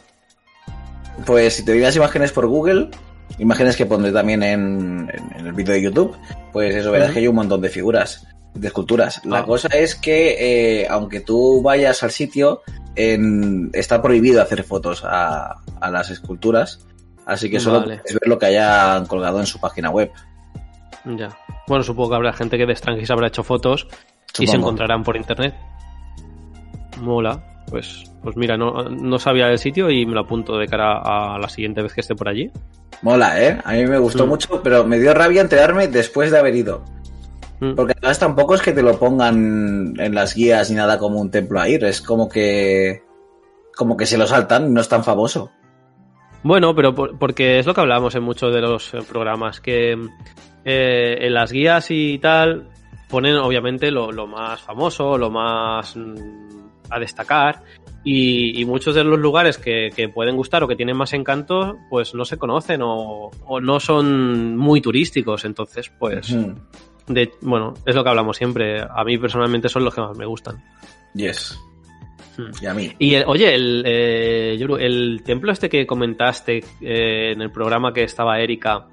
Pues 1.25 1.55
si 1.57 1.65
te 1.65 1.79
las 1.81 1.97
imágenes 1.97 2.33
por 2.33 2.47
Google, 2.47 2.91
imágenes 3.39 3.77
que 3.77 3.87
pondré 3.87 4.13
también 4.13 4.43
en, 4.43 5.09
en- 5.13 5.33
en 5.39 5.47
el 5.47 5.53
vídeo 5.53 5.73
de 5.75 5.83
YouTube, 5.83 6.17
pues 6.53 6.75
eso 6.75 6.91
verás 6.93 7.13
que 7.13 7.21
hay 7.21 7.29
un 7.29 7.37
montón 7.37 7.61
de 7.61 7.69
figuras, 7.71 8.27
de 8.55 8.67
esculturas. 8.69 9.25
La 9.25 9.39
Ah. 9.39 9.45
cosa 9.45 9.69
es 9.69 9.95
que, 9.95 10.83
eh, 10.83 10.87
aunque 10.89 11.21
tú 11.21 11.63
vayas 11.63 12.03
al 12.03 12.11
sitio, 12.11 12.61
en- 12.95 13.71
está 13.73 14.01
prohibido 14.03 14.43
hacer 14.43 14.63
fotos 14.63 15.03
a, 15.05 15.57
a 15.81 15.91
las 15.91 16.11
esculturas, 16.11 16.87
así 17.25 17.51
que 17.51 17.61
solo 17.61 17.81
Vale. 17.81 17.97
puedes 17.99 18.15
ver 18.15 18.29
lo 18.29 18.39
que 18.39 18.47
hayan 18.47 19.07
colgado 19.07 19.41
en 19.41 19.47
su 19.47 19.59
página 19.59 19.91
web. 19.91 20.11
Ya. 21.05 21.37
Bueno, 21.67 21.83
supongo 21.83 22.11
que 22.11 22.17
habrá 22.17 22.33
gente 22.33 22.59
que 22.59 22.67
de 22.67 22.73
extranjeros 22.73 23.11
habrá 23.11 23.29
hecho 23.29 23.43
fotos 23.43 23.89
y 24.39 24.47
se 24.47 24.57
encontrarán 24.57 25.03
por 25.03 25.17
internet. 25.17 25.55
Mola. 27.01 27.43
Pues, 27.71 28.05
pues 28.23 28.37
mira, 28.37 28.57
no, 28.57 28.85
no 28.91 29.19
sabía 29.19 29.47
del 29.49 29.59
sitio 29.59 29.91
y 29.91 30.07
me 30.07 30.15
lo 30.15 30.21
apunto 30.21 30.57
de 30.57 30.67
cara 30.69 30.99
a 31.35 31.39
la 31.39 31.49
siguiente 31.49 31.83
vez 31.83 31.93
que 31.93 32.01
esté 32.01 32.15
por 32.15 32.29
allí. 32.29 32.51
Mola, 33.03 33.43
¿eh? 33.43 33.59
A 33.65 33.73
mí 33.73 33.85
me 33.87 33.99
gustó 33.99 34.25
Mm. 34.27 34.29
mucho, 34.29 34.63
pero 34.63 34.85
me 34.87 34.99
dio 34.99 35.13
rabia 35.15 35.41
enterarme 35.43 35.89
después 35.89 36.31
de 36.31 36.39
haber 36.39 36.55
ido. 36.55 36.85
Mm. 37.61 37.75
Porque 37.75 37.95
además 37.97 38.19
tampoco 38.19 38.55
es 38.55 38.63
que 38.63 38.73
te 38.73 38.83
lo 38.83 38.99
pongan 38.99 39.95
en 39.99 40.15
las 40.15 40.35
guías 40.35 40.71
ni 40.71 40.77
nada 40.77 40.99
como 40.99 41.21
un 41.21 41.31
templo 41.31 41.59
a 41.61 41.69
ir, 41.69 41.85
es 41.85 42.01
como 42.01 42.29
que 42.29 43.03
como 43.75 43.97
que 43.97 44.07
se 44.07 44.17
lo 44.17 44.27
saltan, 44.27 44.73
no 44.73 44.81
es 44.81 44.89
tan 44.89 45.05
famoso. 45.05 45.51
Bueno, 46.43 46.75
pero 46.75 46.95
por- 46.95 47.19
porque 47.19 47.59
es 47.59 47.67
lo 47.67 47.75
que 47.75 47.81
hablamos 47.83 48.15
en 48.15 48.23
muchos 48.23 48.55
de 48.55 48.61
los 48.63 48.95
eh, 48.95 48.99
programas, 49.07 49.61
que 49.61 49.93
eh, 50.65 51.17
en 51.21 51.35
las 51.35 51.51
guías 51.53 51.91
y 51.91 52.19
tal 52.19 52.69
ponen 53.09 53.37
obviamente 53.37 53.91
lo, 53.91 54.11
lo 54.13 54.27
más 54.27 54.61
famoso, 54.61 55.17
lo 55.19 55.31
más 55.31 55.97
mm, 55.97 56.67
a 56.91 56.99
destacar, 56.99 57.63
Y, 58.05 58.61
y 58.61 58.65
muchos 58.65 58.95
de 58.95 59.03
los 59.03 59.19
lugares 59.19 59.59
que, 59.59 59.91
que 59.95 60.09
pueden 60.09 60.37
gustar 60.37 60.63
o 60.63 60.69
que 60.69 60.77
tienen 60.77 60.97
más 60.97 61.13
encanto, 61.13 61.77
pues 61.91 62.15
no 62.15 62.25
se 62.25 62.37
conocen 62.39 62.81
o, 62.83 63.31
o 63.45 63.61
no 63.61 63.81
son 63.81 64.57
muy 64.57 64.81
turísticos. 64.81 65.45
Entonces, 65.45 65.91
pues, 65.99 66.33
de, 67.09 67.33
bueno, 67.41 67.75
es 67.85 67.95
lo 67.97 68.05
que 68.05 68.11
hablamos 68.11 68.37
siempre. 68.37 68.81
A 68.81 69.03
mí 69.05 69.19
personalmente 69.19 69.69
son 69.69 69.83
los 69.85 69.93
que 69.93 70.01
más 70.03 70.17
me 70.17 70.25
gustan. 70.27 70.63
Yes. 71.15 71.59
Hmm. 72.37 72.51
Y 72.63 72.67
a 72.67 72.75
mí. 72.75 72.93
Y 73.01 73.15
el- 73.15 73.25
oye, 73.27 73.55
el, 73.55 73.83
eh, 73.85 74.57
Yoru, 74.57 74.77
el 74.77 75.23
templo 75.25 75.51
este 75.51 75.69
que 75.69 75.85
comentaste 75.87 76.59
eh, 76.81 77.33
en 77.33 77.43
el 77.43 77.51
programa 77.51 77.93
que 77.93 78.05
estaba 78.05 78.39
Erika, 78.39 78.87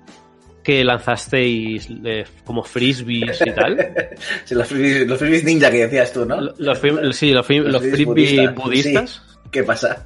que 0.63 0.83
lanzasteis 0.83 1.89
eh, 2.05 2.25
como 2.45 2.63
frisbees 2.63 3.41
y 3.45 3.51
tal. 3.51 3.77
Sí, 4.45 4.55
los, 4.55 4.67
frisbees, 4.67 5.07
los 5.07 5.19
frisbees 5.19 5.43
ninja 5.43 5.69
que 5.69 5.79
decías 5.85 6.11
tú, 6.13 6.25
¿no? 6.25 6.39
Los, 6.57 6.79
sí, 7.15 7.31
los, 7.31 7.47
fri- 7.47 7.61
Los 7.63 7.73
los 7.73 7.81
frisbees 7.91 8.55
budistas. 8.55 9.21
¿Qué 9.51 9.63
pasa? 9.63 10.05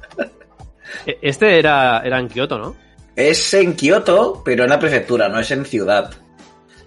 E- 1.06 1.18
Este 1.22 1.58
era, 1.58 2.02
era 2.04 2.18
en 2.18 2.28
Kioto, 2.28 2.58
¿no? 2.58 2.76
Es 3.16 3.52
en 3.54 3.74
Kioto, 3.74 4.42
pero 4.44 4.64
en 4.64 4.70
la 4.70 4.78
prefectura, 4.78 5.28
no 5.28 5.38
es 5.40 5.50
en 5.50 5.64
ciudad. 5.64 6.10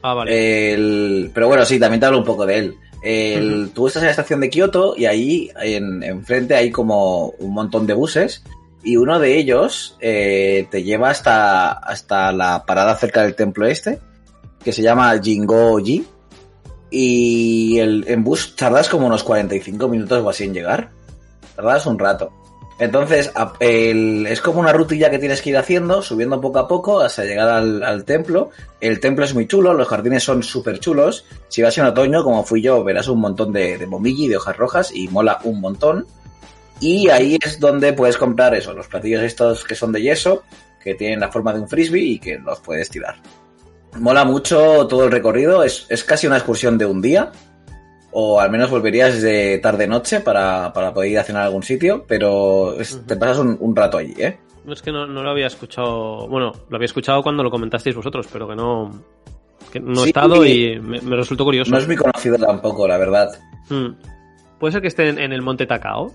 Ah, 0.01 0.13
vale. 0.13 0.73
El- 0.73 1.31
Pero 1.33 1.47
bueno, 1.47 1.63
sí, 1.65 1.79
también 1.79 1.99
te 1.99 2.05
hablo 2.07 2.19
un 2.19 2.25
poco 2.25 2.45
de 2.45 2.57
él. 2.57 2.75
El- 3.03 3.71
Tú 3.73 3.87
estás 3.87 4.03
en 4.03 4.07
la 4.07 4.11
estación 4.11 4.39
de 4.41 4.49
Kioto 4.49 4.95
y 4.97 5.05
ahí 5.05 5.49
en, 5.61 6.03
enfrente 6.03 6.55
hay 6.55 6.69
como 6.71 7.29
un 7.39 7.53
montón 7.53 7.87
de 7.87 7.93
buses 7.93 8.43
y 8.83 8.97
uno 8.97 9.19
de 9.19 9.37
ellos 9.37 9.95
eh, 9.99 10.67
te 10.71 10.83
lleva 10.83 11.09
hasta, 11.09 11.71
hasta 11.71 12.31
la 12.31 12.65
parada 12.65 12.95
cerca 12.95 13.23
del 13.23 13.35
templo 13.35 13.67
este, 13.67 13.99
que 14.63 14.71
se 14.73 14.81
llama 14.81 15.19
Jingo-ji. 15.21 16.05
Y 16.93 17.79
el, 17.79 18.03
en 18.07 18.23
bus 18.23 18.55
tardas 18.55 18.89
como 18.89 19.07
unos 19.07 19.23
45 19.23 19.87
minutos 19.87 20.23
o 20.23 20.29
así 20.29 20.43
en 20.43 20.53
llegar. 20.53 20.89
Tardas 21.55 21.85
un 21.85 21.97
rato. 21.97 22.33
Entonces, 22.79 23.31
es 23.59 24.41
como 24.41 24.59
una 24.59 24.73
rutilla 24.73 25.11
que 25.11 25.19
tienes 25.19 25.43
que 25.43 25.51
ir 25.51 25.57
haciendo, 25.57 26.01
subiendo 26.01 26.41
poco 26.41 26.57
a 26.57 26.67
poco 26.67 26.99
hasta 26.99 27.23
llegar 27.23 27.47
al, 27.47 28.03
templo. 28.05 28.49
El 28.79 28.99
templo 28.99 29.23
es 29.23 29.35
muy 29.35 29.45
chulo, 29.45 29.75
los 29.75 29.87
jardines 29.87 30.23
son 30.23 30.41
súper 30.41 30.79
chulos. 30.79 31.25
Si 31.47 31.61
vas 31.61 31.77
en 31.77 31.85
otoño, 31.85 32.23
como 32.23 32.43
fui 32.43 32.63
yo, 32.63 32.83
verás 32.83 33.07
un 33.07 33.19
montón 33.19 33.53
de, 33.53 33.77
de 33.77 33.85
momiji, 33.85 34.27
de 34.27 34.37
hojas 34.37 34.57
rojas 34.57 34.91
y 34.91 35.07
mola 35.09 35.39
un 35.43 35.61
montón. 35.61 36.07
Y 36.81 37.07
ahí 37.09 37.37
es 37.41 37.59
donde 37.59 37.93
puedes 37.93 38.17
comprar 38.17 38.53
eso, 38.55 38.73
los 38.73 38.87
platillos 38.87 39.21
estos 39.21 39.63
que 39.63 39.75
son 39.75 39.91
de 39.91 40.01
yeso, 40.01 40.43
que 40.83 40.95
tienen 40.95 41.19
la 41.21 41.31
forma 41.31 41.53
de 41.53 41.59
un 41.61 41.69
frisbee 41.69 42.03
y 42.03 42.19
que 42.19 42.39
los 42.39 42.59
puedes 42.59 42.89
tirar. 42.89 43.15
Mola 43.99 44.25
mucho 44.25 44.87
todo 44.87 45.05
el 45.05 45.11
recorrido, 45.11 45.63
es, 45.63 45.85
es 45.89 46.03
casi 46.03 46.25
una 46.27 46.37
excursión 46.37 46.77
de 46.77 46.85
un 46.85 47.01
día, 47.01 47.31
o 48.11 48.39
al 48.41 48.49
menos 48.49 48.69
volverías 48.69 49.21
de 49.21 49.59
tarde-noche 49.59 50.21
para, 50.21 50.73
para 50.73 50.93
poder 50.93 51.11
ir 51.11 51.19
a 51.19 51.23
cenar 51.23 51.43
a 51.43 51.45
algún 51.45 51.63
sitio, 51.63 52.03
pero 52.07 52.79
es- 52.79 53.05
te 53.05 53.15
pasas 53.15 53.37
un, 53.39 53.57
un 53.59 53.75
rato 53.75 53.97
allí, 53.97 54.15
¿eh? 54.17 54.37
Es 54.67 54.81
que 54.81 54.91
no, 54.91 55.07
no 55.07 55.23
lo 55.23 55.29
había 55.31 55.47
escuchado. 55.47 56.27
Bueno, 56.27 56.51
lo 56.69 56.75
había 56.75 56.85
escuchado 56.85 57.23
cuando 57.23 57.41
lo 57.43 57.49
comentasteis 57.49 57.95
vosotros, 57.95 58.27
pero 58.31 58.47
que 58.47 58.55
no. 58.55 58.91
Que 59.71 59.79
no 59.79 60.03
he 60.05 60.07
estado 60.07 60.45
y 60.45 60.79
me, 60.79 61.01
me 61.01 61.15
resultó 61.15 61.43
curioso. 61.45 61.71
No 61.71 61.79
es 61.79 61.87
muy 61.87 61.95
conocido 61.95 62.37
tampoco, 62.37 62.87
la 62.87 62.97
verdad. 62.97 63.29
Hmm. 63.69 63.93
Puede 64.59 64.73
ser 64.73 64.81
que 64.83 64.89
esté 64.89 65.09
en, 65.09 65.17
en 65.17 65.33
el 65.33 65.41
Monte 65.41 65.65
Takao. 65.65 66.13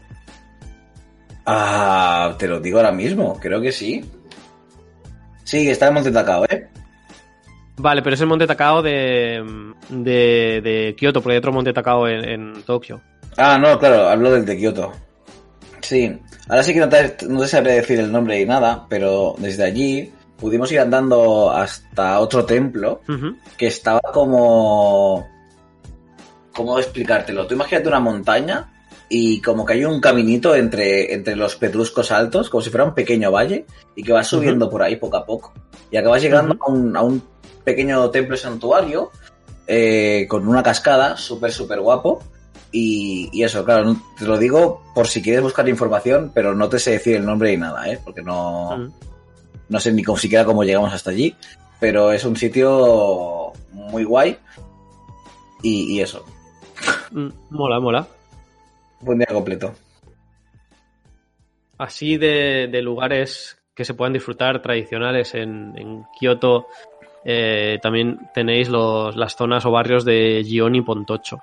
Ah, 1.47 2.35
te 2.39 2.49
lo 2.49 2.61
digo 2.61 2.79
ahora 2.79 2.93
mismo, 2.93 3.39
creo 3.41 3.61
que 3.61 3.71
sí. 3.73 4.05
Sí, 5.45 5.71
está 5.71 5.89
en 5.89 5.95
Monte 5.95 6.11
Takao, 6.11 6.45
¿eh? 6.47 6.69
Vale, 7.77 8.03
pero 8.03 8.15
es 8.15 8.21
el 8.21 8.27
Monte 8.27 8.47
Takao 8.47 8.83
de, 8.83 9.73
de, 9.89 10.61
de 10.61 10.95
Kioto, 10.99 11.21
porque 11.21 11.35
hay 11.35 11.39
otro 11.39 11.53
Monte 11.53 11.73
Takao 11.73 12.09
en, 12.09 12.29
en 12.29 12.63
Tokio. 12.65 13.01
Ah, 13.37 13.59
no, 13.59 13.79
claro, 13.79 14.09
hablo 14.09 14.33
del 14.33 14.45
de 14.45 14.57
Kioto. 14.57 14.93
Sí, 15.83 16.19
ahora 16.49 16.63
sí 16.65 16.75
que 16.75 16.81
no 16.81 16.89
te, 16.89 17.17
no 17.29 17.41
te 17.41 17.47
sabré 17.47 17.75
decir 17.75 18.01
el 18.01 18.11
nombre 18.11 18.41
y 18.41 18.47
nada, 18.47 18.87
pero 18.89 19.37
desde 19.39 19.63
allí 19.63 20.13
pudimos 20.37 20.73
ir 20.73 20.81
andando 20.81 21.51
hasta 21.51 22.19
otro 22.19 22.45
templo 22.45 23.03
que 23.57 23.69
estaba 23.69 24.01
como... 24.13 25.29
¿Cómo 26.53 26.79
explicártelo? 26.79 27.47
Tú 27.47 27.55
imagínate 27.55 27.87
una 27.87 28.01
montaña 28.01 28.73
y 29.09 29.40
como 29.40 29.64
que 29.64 29.75
hay 29.75 29.85
un 29.85 30.01
caminito 30.01 30.55
entre, 30.55 31.12
entre 31.14 31.37
los 31.37 31.57
pedruscos 31.57 32.11
altos, 32.11 32.49
como 32.51 32.61
si 32.62 32.71
fuera 32.71 32.85
un 32.85 32.95
pequeño 32.95 33.31
valle, 33.31 33.66
y 33.95 34.03
que 34.03 34.12
vas 34.12 34.27
subiendo 34.27 34.69
por 34.71 34.83
ahí 34.83 34.97
poco 34.97 35.16
a 35.16 35.25
poco. 35.25 35.53
Y 35.90 35.97
acabas 35.97 36.23
llegando 36.23 36.57
a, 36.61 36.71
un, 36.71 36.97
a 36.97 37.03
un 37.03 37.23
pequeño 37.64 38.11
templo 38.11 38.37
santuario 38.37 39.11
eh, 39.66 40.27
con 40.29 40.47
una 40.49 40.62
cascada 40.62 41.16
súper, 41.16 41.53
súper 41.53 41.81
guapo. 41.81 42.23
Y, 42.73 43.31
y 43.33 43.45
eso, 43.45 43.64
claro, 43.64 43.85
no- 43.85 44.03
te 44.19 44.25
lo 44.27 44.37
digo 44.38 44.83
por 44.95 45.07
si 45.07 45.23
quieres 45.23 45.40
buscar 45.42 45.69
información, 45.69 46.33
pero 46.35 46.55
no 46.55 46.69
te 46.69 46.79
sé 46.81 46.90
decir 46.92 47.16
el 47.16 47.25
nombre 47.25 47.53
ni 47.53 47.59
nada, 47.59 47.88
¿eh? 47.90 47.99
Porque 48.05 48.23
no, 48.23 48.90
no 49.69 49.81
sé 49.81 49.92
ni 49.92 50.05
siquiera 50.16 50.45
cómo 50.45 50.64
llegamos 50.64 50.92
hasta 50.92 51.11
allí, 51.11 51.35
pero 51.79 52.12
es 52.12 52.25
un 52.25 52.37
sitio 52.37 53.53
muy 53.73 54.03
guay. 54.05 54.37
Y, 55.62 55.95
y 55.97 56.01
eso, 56.01 56.25
Mm, 57.12 57.29
Mola, 57.51 57.81
mola. 57.81 58.07
Buen 59.07 59.19
día 59.19 59.29
completo. 59.29 59.73
Así 61.79 62.16
de, 62.16 62.69
de 62.71 62.83
lugares 62.83 63.59
que 63.75 63.85
se 63.85 63.95
puedan 63.95 64.14
disfrutar 64.14 64.61
tradicionales 64.62 65.35
en, 65.35 65.73
en 65.77 66.05
Kioto, 66.19 66.66
eh, 67.25 67.79
también 67.83 68.31
tenéis 68.33 68.69
los, 68.69 69.14
las 69.16 69.37
zonas 69.37 69.66
o 69.66 69.71
barrios 69.71 70.05
de 70.05 70.42
Gion 70.45 70.75
y 70.75 70.81
Pontocho, 70.81 71.40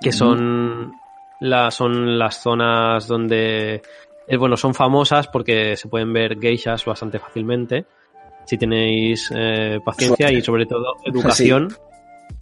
que 0.00 0.12
son, 0.12 0.92
la, 1.40 1.70
son 1.70 2.18
las 2.18 2.40
zonas 2.40 3.08
donde, 3.08 3.82
eh, 4.28 4.36
bueno, 4.36 4.56
son 4.56 4.74
famosas 4.74 5.26
porque 5.26 5.76
se 5.76 5.88
pueden 5.88 6.12
ver 6.12 6.38
geishas 6.38 6.84
bastante 6.84 7.18
fácilmente, 7.18 7.86
si 8.44 8.56
tenéis 8.56 9.32
eh, 9.34 9.80
paciencia 9.84 10.28
Suerte. 10.28 10.38
y 10.38 10.42
sobre 10.42 10.66
todo 10.66 10.94
educación. 11.04 11.68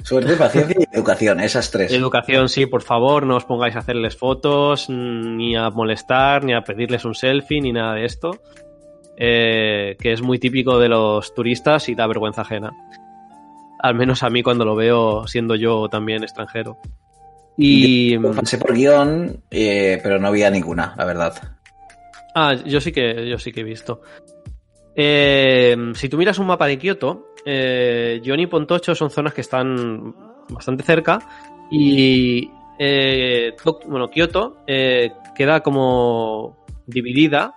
Suerte, 0.03 0.37
paciencia 0.39 0.77
y 0.79 0.97
educación, 0.97 1.41
esas 1.41 1.71
tres. 1.71 1.93
Educación, 1.93 2.49
sí, 2.49 2.67
por 2.67 2.83
favor, 2.83 3.27
no 3.27 3.37
os 3.37 3.45
pongáis 3.45 3.77
a 3.77 3.81
hacerles 3.81 4.17
fotos, 4.17 4.89
mm, 4.89 5.37
ni 5.37 5.57
a 5.57 5.71
molestar, 5.71 6.45
ni 6.45 6.55
a 6.55 6.63
pedirles 6.63 7.05
un 7.05 7.15
selfie, 7.15 7.61
ni 7.61 7.73
nada 7.73 7.95
de 7.95 8.05
esto. 8.05 8.41
eh, 9.17 9.97
que 10.01 10.13
es 10.13 10.23
muy 10.23 10.41
típico 10.41 10.79
de 10.81 10.89
los 10.89 11.35
turistas 11.35 11.89
y 11.89 11.95
da 11.95 12.07
vergüenza 12.09 12.43
ajena. 12.43 12.73
Al 13.79 13.95
menos 13.95 14.25
a 14.25 14.31
mí 14.31 14.43
cuando 14.43 14.65
lo 14.65 14.75
veo 14.75 15.27
siendo 15.29 15.55
yo 15.55 15.89
también 15.89 16.25
extranjero. 16.25 16.79
Y. 17.57 18.15
Yo 18.15 18.33
pasé 18.33 18.59
por 18.59 18.75
guion, 18.75 19.41
eh, 19.51 20.01
pero 20.03 20.19
no 20.19 20.27
había 20.29 20.51
ninguna, 20.51 20.95
la 20.97 21.05
verdad. 21.05 21.35
Ah, 22.35 22.55
yo 22.55 22.81
sí 22.81 22.91
que, 22.91 23.29
yo 23.29 23.39
sí 23.39 23.53
que 23.53 23.61
he 23.61 23.65
visto. 23.65 24.01
Eh, 24.97 25.77
si 25.95 26.09
tú 26.09 26.19
miras 26.19 26.39
un 26.39 26.47
mapa 26.47 26.67
de 26.67 26.79
Kioto, 26.79 27.34
eh, 27.45 28.21
y 28.25 28.47
Pontocho 28.47 28.95
son 28.95 29.11
zonas 29.11 29.35
que 29.35 29.41
están 29.41 30.15
bastante 30.49 30.83
cerca 30.83 31.19
y 31.71 32.51
eh, 32.79 33.55
bueno, 33.87 34.11
Kioto 34.11 34.59
eh, 34.67 35.13
queda 35.35 35.61
como 35.61 36.65
dividida 36.87 37.55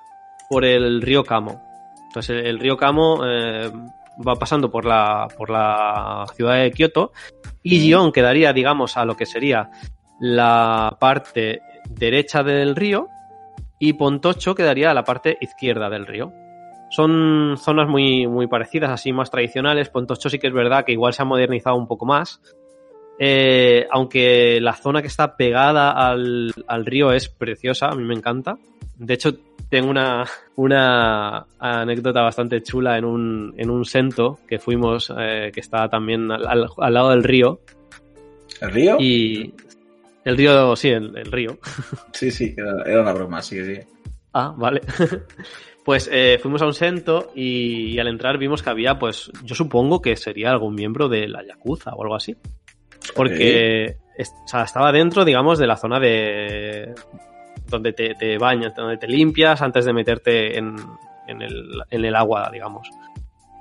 por 0.49 0.65
el 0.65 1.01
río 1.01 1.23
Kamo. 1.23 1.61
Entonces 2.07 2.37
el, 2.37 2.45
el 2.45 2.59
río 2.59 2.77
Kamo 2.77 3.25
eh, 3.25 3.71
va 4.25 4.35
pasando 4.35 4.69
por 4.69 4.85
la, 4.85 5.27
por 5.37 5.49
la 5.49 6.25
ciudad 6.35 6.61
de 6.61 6.71
Kioto 6.71 7.11
y 7.63 7.79
Gion 7.79 8.11
quedaría, 8.11 8.53
digamos, 8.53 8.97
a 8.97 9.05
lo 9.05 9.15
que 9.15 9.25
sería 9.25 9.69
la 10.19 10.97
parte 10.99 11.61
derecha 11.89 12.43
del 12.43 12.75
río 12.75 13.07
y 13.79 13.93
Pontocho 13.93 14.55
quedaría 14.55 14.91
a 14.91 14.93
la 14.93 15.03
parte 15.03 15.37
izquierda 15.41 15.89
del 15.89 16.07
río. 16.07 16.31
Son 16.89 17.55
zonas 17.57 17.87
muy, 17.89 18.27
muy 18.27 18.47
parecidas, 18.47 18.89
así 18.91 19.11
más 19.11 19.29
tradicionales. 19.29 19.89
Pontocho 19.89 20.29
sí 20.29 20.39
que 20.39 20.47
es 20.47 20.53
verdad 20.53 20.85
que 20.85 20.93
igual 20.93 21.13
se 21.13 21.21
ha 21.21 21.25
modernizado 21.25 21.75
un 21.75 21.87
poco 21.87 22.05
más. 22.05 22.41
Eh, 23.19 23.87
aunque 23.91 24.59
la 24.61 24.73
zona 24.73 25.01
que 25.01 25.07
está 25.07 25.35
pegada 25.35 25.91
al, 25.91 26.51
al 26.67 26.85
río 26.85 27.11
es 27.11 27.29
preciosa, 27.29 27.87
a 27.87 27.95
mí 27.95 28.03
me 28.03 28.13
encanta. 28.15 28.57
De 28.95 29.13
hecho, 29.15 29.31
tengo 29.69 29.89
una, 29.89 30.23
una 30.55 31.45
anécdota 31.59 32.21
bastante 32.21 32.61
chula 32.63 32.97
en 32.97 33.05
un, 33.05 33.53
en 33.57 33.69
un 33.69 33.83
sento 33.85 34.39
que 34.47 34.59
fuimos, 34.59 35.11
eh, 35.17 35.51
que 35.53 35.59
está 35.59 35.89
también 35.89 36.31
al, 36.31 36.47
al- 36.47 36.67
al 36.77 36.93
lado 36.93 37.09
del 37.09 37.23
río. 37.23 37.59
¿El 38.61 38.71
río? 38.71 38.97
Y 38.99 39.53
el 40.23 40.37
río, 40.37 40.75
sí, 40.75 40.89
el- 40.89 41.17
el 41.17 41.31
río. 41.31 41.57
Sí, 42.13 42.31
sí, 42.31 42.53
era, 42.55 42.83
era 42.85 43.01
una 43.01 43.13
broma, 43.13 43.41
sí, 43.41 43.63
sí. 43.65 43.79
Ah, 44.33 44.53
vale. 44.55 44.81
pues 45.87 46.09
eh, 46.11 46.37
fuimos 46.41 46.61
a 46.61 46.65
un 46.65 46.73
sento 46.73 47.31
y, 47.33 47.91
y 47.95 47.99
al 47.99 48.09
entrar 48.09 48.37
vimos 48.37 48.61
que 48.61 48.69
había, 48.69 48.99
pues, 48.99 49.31
yo 49.45 49.55
supongo 49.55 50.01
que 50.01 50.17
sería 50.17 50.51
algún 50.51 50.75
miembro 50.75 51.07
de 51.07 51.29
la 51.29 51.45
Yakuza 51.47 51.93
o 51.95 52.03
algo 52.03 52.15
así. 52.15 52.35
Porque 53.15 53.95
es- 54.17 54.33
o 54.43 54.47
sea, 54.49 54.63
estaba 54.63 54.91
dentro, 54.91 55.23
digamos, 55.23 55.57
de 55.59 55.65
la 55.65 55.77
zona 55.77 55.97
de 56.01 56.93
donde 57.69 57.93
te, 57.93 58.15
te 58.15 58.37
bañas, 58.37 58.75
donde 58.75 58.97
te 58.97 59.07
limpias 59.07 59.61
antes 59.61 59.85
de 59.85 59.93
meterte 59.93 60.57
en, 60.57 60.75
en 61.25 61.41
el, 61.41 61.81
en 61.89 62.03
el 62.03 62.15
agua, 62.17 62.49
digamos. 62.51 62.89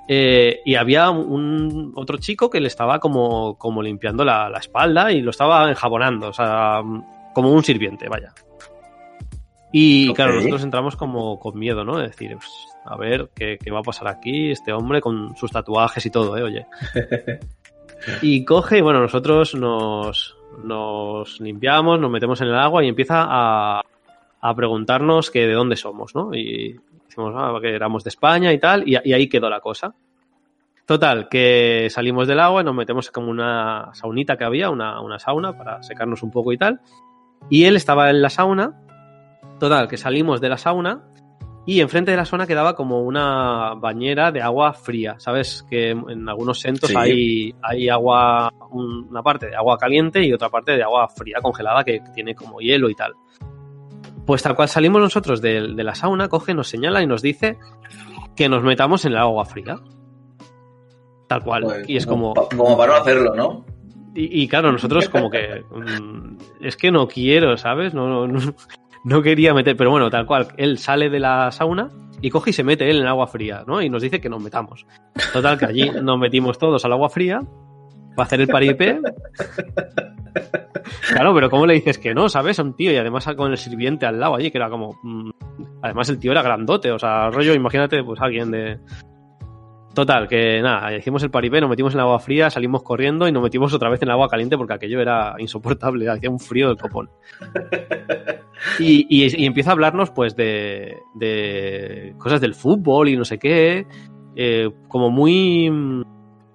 Eh, 0.09 0.59
y 0.65 0.75
había 0.75 1.09
un 1.09 1.93
otro 1.95 2.17
chico 2.17 2.49
que 2.49 2.59
le 2.59 2.67
estaba 2.67 2.99
como, 2.99 3.57
como 3.57 3.81
limpiando 3.81 4.25
la, 4.25 4.49
la 4.49 4.57
espalda 4.59 5.13
y 5.13 5.21
lo 5.21 5.31
estaba 5.31 5.69
enjabonando, 5.69 6.27
o 6.27 6.33
sea, 6.33 6.81
como 7.33 7.51
un 7.53 7.63
sirviente, 7.63 8.09
vaya. 8.09 8.33
Y 9.79 10.11
claro, 10.13 10.33
nosotros 10.33 10.63
entramos 10.63 10.95
como 10.95 11.39
con 11.39 11.59
miedo, 11.59 11.83
¿no? 11.83 11.97
De 11.97 12.07
decir, 12.07 12.35
pues, 12.35 12.49
a 12.83 12.97
ver, 12.97 13.29
¿qué, 13.35 13.59
qué 13.63 13.69
va 13.69 13.79
a 13.79 13.83
pasar 13.83 14.07
aquí? 14.07 14.49
Este 14.49 14.73
hombre 14.73 15.01
con 15.01 15.35
sus 15.35 15.51
tatuajes 15.51 16.03
y 16.03 16.09
todo, 16.09 16.35
¿eh? 16.35 16.41
Oye. 16.41 16.65
y 18.23 18.43
coge, 18.43 18.79
y 18.79 18.81
bueno, 18.81 19.01
nosotros 19.01 19.53
nos, 19.53 20.35
nos 20.63 21.39
limpiamos, 21.39 21.99
nos 21.99 22.09
metemos 22.09 22.41
en 22.41 22.47
el 22.47 22.55
agua 22.55 22.83
y 22.83 22.87
empieza 22.87 23.25
a, 23.27 23.83
a 24.41 24.55
preguntarnos 24.55 25.29
que 25.29 25.45
de 25.45 25.53
dónde 25.53 25.75
somos, 25.75 26.15
¿no? 26.15 26.33
Y 26.33 26.79
decimos 27.05 27.35
ah, 27.37 27.55
que 27.61 27.75
éramos 27.75 28.03
de 28.03 28.09
España 28.09 28.51
y 28.53 28.59
tal, 28.59 28.81
y, 28.87 28.97
y 29.03 29.13
ahí 29.13 29.29
quedó 29.29 29.47
la 29.47 29.59
cosa. 29.59 29.93
Total, 30.87 31.27
que 31.29 31.87
salimos 31.91 32.27
del 32.27 32.39
agua 32.39 32.61
y 32.61 32.65
nos 32.65 32.73
metemos 32.73 33.11
como 33.11 33.29
una 33.29 33.91
saunita 33.93 34.37
que 34.37 34.43
había, 34.43 34.71
una, 34.71 35.01
una 35.01 35.19
sauna 35.19 35.55
para 35.55 35.83
secarnos 35.83 36.23
un 36.23 36.31
poco 36.31 36.51
y 36.51 36.57
tal. 36.57 36.79
Y 37.49 37.65
él 37.65 37.75
estaba 37.75 38.09
en 38.09 38.23
la 38.23 38.31
sauna. 38.31 38.86
Total, 39.59 39.87
que 39.87 39.97
salimos 39.97 40.39
de 40.41 40.49
la 40.49 40.57
sauna 40.57 41.03
y 41.65 41.81
enfrente 41.81 42.11
de 42.11 42.17
la 42.17 42.25
sauna 42.25 42.47
quedaba 42.47 42.75
como 42.75 43.01
una 43.01 43.73
bañera 43.75 44.31
de 44.31 44.41
agua 44.41 44.73
fría. 44.73 45.15
¿Sabes? 45.19 45.65
Que 45.69 45.89
en 45.91 46.29
algunos 46.29 46.59
centros 46.61 46.91
Sí. 46.91 46.95
hay, 46.97 47.55
hay 47.61 47.89
agua, 47.89 48.53
un- 48.71 49.07
una 49.09 49.21
parte 49.23 49.47
de 49.47 49.55
agua 49.55 49.77
caliente 49.77 50.23
y 50.23 50.31
otra 50.31 50.49
parte 50.49 50.73
de 50.73 50.83
agua 50.83 51.07
fría 51.09 51.39
congelada 51.41 51.83
que 51.83 52.01
tiene 52.13 52.35
como 52.35 52.59
hielo 52.59 52.89
y 52.89 52.95
tal. 52.95 53.13
Pues 54.25 54.43
tal 54.43 54.55
cual 54.55 54.67
salimos 54.67 55.01
nosotros 55.01 55.41
de, 55.41 55.73
de 55.73 55.83
la 55.83 55.95
sauna, 55.95 56.27
coge, 56.27 56.53
nos 56.53 56.67
señala 56.67 57.01
y 57.01 57.07
nos 57.07 57.21
dice 57.21 57.57
que 58.35 58.47
nos 58.49 58.61
metamos 58.63 59.03
en 59.05 59.13
el 59.13 59.17
agua 59.17 59.45
fría. 59.45 59.77
Tal 61.27 61.43
cual. 61.43 61.63
Pues, 61.63 61.89
y 61.89 61.97
es 61.97 62.05
como. 62.05 62.33
como 62.33 62.77
para 62.77 62.93
no 62.93 62.99
hacerlo, 62.99 63.35
¿no? 63.35 63.65
Y, 64.15 64.43
y 64.43 64.47
claro, 64.47 64.71
nosotros 64.71 65.09
como 65.09 65.29
que... 65.29 65.63
mm, 65.69 66.37
es 66.61 66.75
que 66.77 66.91
no 66.91 67.07
quiero, 67.07 67.55
¿sabes? 67.57 67.93
No, 67.93 68.07
no, 68.07 68.27
no, 68.27 68.39
no 69.03 69.21
quería 69.21 69.53
meter... 69.53 69.75
Pero 69.75 69.91
bueno, 69.91 70.09
tal 70.09 70.25
cual. 70.25 70.47
Él 70.57 70.77
sale 70.77 71.09
de 71.09 71.19
la 71.19 71.51
sauna 71.51 71.89
y 72.21 72.29
coge 72.29 72.49
y 72.49 72.53
se 72.53 72.63
mete 72.63 72.89
él 72.89 72.97
en 72.97 73.03
el 73.03 73.07
agua 73.07 73.27
fría, 73.27 73.63
¿no? 73.67 73.81
Y 73.81 73.89
nos 73.89 74.01
dice 74.01 74.19
que 74.19 74.29
nos 74.29 74.41
metamos. 74.41 74.85
Total, 75.33 75.57
que 75.57 75.65
allí 75.65 75.89
nos 76.01 76.17
metimos 76.19 76.57
todos 76.57 76.83
al 76.85 76.93
agua 76.93 77.09
fría 77.09 77.41
para 78.15 78.25
hacer 78.25 78.41
el 78.41 78.47
paripé. 78.47 78.99
Claro, 81.09 81.33
pero 81.33 81.49
¿cómo 81.49 81.65
le 81.65 81.75
dices 81.75 81.97
que 81.97 82.13
no, 82.13 82.29
sabes? 82.29 82.59
A 82.59 82.63
un 82.63 82.75
tío 82.75 82.91
y 82.91 82.95
además 82.95 83.27
con 83.35 83.51
el 83.51 83.57
sirviente 83.57 84.05
al 84.05 84.19
lado 84.19 84.35
allí, 84.35 84.51
que 84.51 84.57
era 84.57 84.69
como... 84.69 84.99
mm, 85.03 85.31
Además 85.81 86.09
el 86.09 86.19
tío 86.19 86.31
era 86.31 86.41
grandote, 86.41 86.91
o 86.91 86.99
sea, 86.99 87.29
rollo, 87.29 87.53
imagínate, 87.53 88.03
pues 88.03 88.19
alguien 88.21 88.51
de... 88.51 88.79
Total, 89.97 90.27
que 90.27 90.61
nada, 90.61 90.95
hicimos 90.95 91.23
el 91.23 91.31
paripé, 91.31 91.59
nos 91.59 91.71
metimos 91.71 91.91
en 91.95 91.99
el 91.99 92.05
agua 92.05 92.19
fría, 92.19 92.51
salimos 92.51 92.83
corriendo 92.83 93.27
y 93.27 93.31
nos 93.31 93.41
metimos 93.41 93.73
otra 93.73 93.89
vez 93.89 93.99
en 94.03 94.09
el 94.09 94.11
agua 94.11 94.27
caliente 94.29 94.55
porque 94.55 94.75
aquello 94.75 95.01
era 95.01 95.33
insoportable, 95.39 96.07
hacía 96.11 96.29
un 96.29 96.39
frío 96.39 96.67
del 96.67 96.77
copón. 96.77 97.09
Y, 98.79 99.05
y- 99.09 99.43
y 99.43 99.45
empieza 99.45 99.71
a 99.71 99.73
hablarnos 99.73 100.11
pues 100.11 100.35
de, 100.35 100.97
de 101.15 102.13
cosas 102.17 102.41
del 102.41 102.53
fútbol 102.53 103.09
y 103.09 103.17
no 103.17 103.23
sé 103.25 103.37
qué, 103.39 103.85
eh, 104.35 104.69
como 104.87 105.09
muy, 105.09 105.69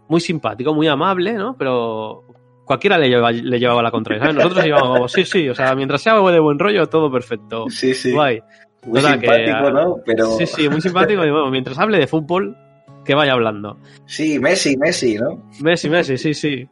muy 0.08 0.20
simpático, 0.20 0.72
muy 0.74 0.86
amable, 0.88 1.32
¿no? 1.34 1.56
Pero 1.58 2.22
cualquiera 2.64 2.96
le, 2.98 3.08
lleva- 3.08 3.32
le 3.32 3.58
llevaba 3.58 3.82
la 3.82 3.90
contraria, 3.90 4.20
¿sabes? 4.22 4.36
Nosotros 4.36 4.64
llevábamos, 4.64 5.10
sí, 5.12 5.24
sí, 5.24 5.48
o 5.48 5.54
sea, 5.54 5.74
mientras 5.74 6.00
sea 6.02 6.14
de 6.14 6.40
buen 6.40 6.58
rollo, 6.60 6.86
todo 6.86 7.10
perfecto. 7.10 7.66
Sí, 7.70 7.92
sí. 7.94 8.12
Guay. 8.12 8.40
Muy 8.84 9.00
Total, 9.00 9.20
simpático, 9.20 9.70
¿no? 9.70 9.96
Pero 10.04 10.26
Sí, 10.26 10.46
sí, 10.46 10.68
muy 10.68 10.80
simpático 10.80 11.24
y 11.24 11.30
bueno, 11.30 11.50
mientras 11.50 11.78
hable 11.78 11.98
de 11.98 12.06
fútbol, 12.08 12.56
que 13.04 13.14
vaya 13.14 13.32
hablando. 13.32 13.78
sí, 14.06 14.38
Messi, 14.38 14.76
Messi, 14.76 15.16
¿no? 15.16 15.42
Messi, 15.60 15.88
Messi, 15.88 16.18
sí, 16.18 16.34
sí. 16.34 16.68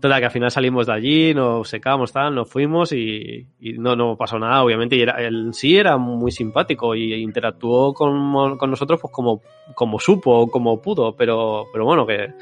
Total, 0.00 0.20
que 0.20 0.24
al 0.24 0.30
final 0.30 0.50
salimos 0.50 0.86
de 0.86 0.92
allí, 0.94 1.34
nos 1.34 1.68
secamos, 1.68 2.12
tal, 2.12 2.34
nos 2.34 2.48
fuimos 2.48 2.92
y, 2.92 3.46
y 3.60 3.74
no, 3.74 3.94
no 3.94 4.16
pasó 4.16 4.38
nada, 4.38 4.62
obviamente. 4.64 4.96
Y 4.96 5.02
era, 5.02 5.20
él 5.22 5.50
sí 5.52 5.76
era 5.76 5.98
muy 5.98 6.32
simpático 6.32 6.94
y 6.94 7.12
interactuó 7.14 7.92
con, 7.92 8.56
con 8.56 8.70
nosotros 8.70 8.98
pues 9.00 9.12
como, 9.12 9.42
como 9.74 9.98
supo, 9.98 10.50
como 10.50 10.80
pudo, 10.80 11.14
pero, 11.14 11.66
pero 11.72 11.84
bueno, 11.84 12.06
que 12.06 12.32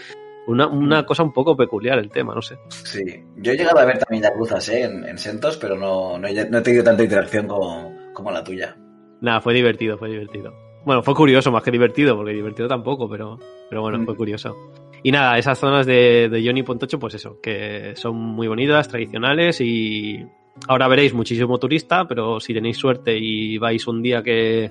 una, 0.46 0.68
una 0.68 1.04
cosa 1.04 1.24
un 1.24 1.32
poco 1.32 1.56
peculiar 1.56 1.98
el 1.98 2.10
tema, 2.10 2.34
no 2.34 2.42
sé. 2.42 2.56
Sí. 2.68 3.02
Yo 3.36 3.52
he 3.52 3.56
llegado 3.56 3.80
a 3.80 3.84
ver 3.84 3.98
también 3.98 4.22
yacuzas, 4.22 4.68
¿eh? 4.68 4.84
En, 4.84 5.04
en 5.04 5.18
Sentos, 5.18 5.56
pero 5.56 5.76
no, 5.76 6.18
no, 6.18 6.28
he, 6.28 6.48
no 6.48 6.58
he 6.58 6.62
tenido 6.62 6.84
tanta 6.84 7.02
interacción 7.02 7.48
como, 7.48 7.92
como 8.12 8.30
la 8.30 8.44
tuya. 8.44 8.76
Nada, 9.20 9.40
fue 9.40 9.54
divertido, 9.54 9.98
fue 9.98 10.08
divertido. 10.08 10.54
Bueno, 10.88 11.02
fue 11.02 11.14
curioso 11.14 11.52
más 11.52 11.62
que 11.62 11.70
divertido, 11.70 12.16
porque 12.16 12.32
divertido 12.32 12.66
tampoco, 12.66 13.06
pero, 13.10 13.38
pero 13.68 13.82
bueno, 13.82 14.02
fue 14.06 14.14
Mm. 14.14 14.16
curioso. 14.16 14.56
Y 15.02 15.12
nada, 15.12 15.36
esas 15.36 15.58
zonas 15.58 15.84
de, 15.84 16.30
de 16.30 16.42
Johnny 16.42 16.62
Pontocho, 16.62 16.98
pues 16.98 17.12
eso, 17.12 17.38
que 17.42 17.92
son 17.94 18.16
muy 18.16 18.48
bonitas, 18.48 18.88
tradicionales 18.88 19.60
y 19.60 20.24
ahora 20.66 20.88
veréis 20.88 21.12
muchísimo 21.12 21.58
turista, 21.58 22.08
pero 22.08 22.40
si 22.40 22.54
tenéis 22.54 22.78
suerte 22.78 23.14
y 23.18 23.58
vais 23.58 23.86
un 23.86 24.00
día 24.00 24.22
que, 24.22 24.70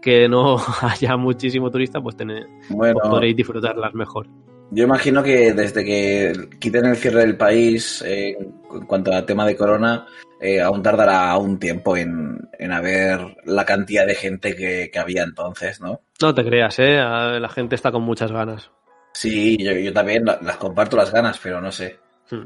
que 0.00 0.28
no 0.28 0.56
haya 0.82 1.16
muchísimo 1.16 1.68
turista, 1.68 2.00
pues, 2.00 2.16
tené- 2.16 2.46
Bueno, 2.68 2.94
pues 3.00 3.08
podréis 3.10 3.34
disfrutarlas 3.36 3.92
mejor. 3.92 4.28
yo 4.70 4.84
imagino 4.84 5.20
que 5.20 5.52
desde 5.52 5.84
que 5.84 6.32
quiten 6.60 6.84
el 6.86 6.94
cierre 6.96 7.22
del 7.22 7.36
país 7.36 8.04
eh, 8.06 8.36
en 8.74 8.86
cuanto 8.86 9.12
al 9.12 9.26
tema 9.26 9.46
de 9.46 9.56
corona, 9.56 10.06
eh, 10.40 10.60
aún 10.60 10.82
tardará 10.82 11.36
un 11.36 11.58
tiempo 11.58 11.96
en, 11.96 12.48
en 12.58 12.72
haber 12.72 13.36
la 13.44 13.64
cantidad 13.64 14.06
de 14.06 14.14
gente 14.14 14.54
que, 14.56 14.90
que 14.92 14.98
había 14.98 15.22
entonces, 15.22 15.80
¿no? 15.80 16.00
No 16.20 16.34
te 16.34 16.44
creas, 16.44 16.78
¿eh? 16.78 16.96
La 16.96 17.48
gente 17.48 17.74
está 17.74 17.90
con 17.92 18.02
muchas 18.02 18.32
ganas. 18.32 18.70
Sí, 19.12 19.56
yo, 19.58 19.72
yo 19.72 19.92
también 19.92 20.24
la- 20.24 20.38
las 20.42 20.56
comparto 20.56 20.96
las 20.96 21.12
ganas, 21.12 21.38
pero 21.42 21.60
no 21.60 21.72
sé. 21.72 21.98
Hmm. 22.30 22.44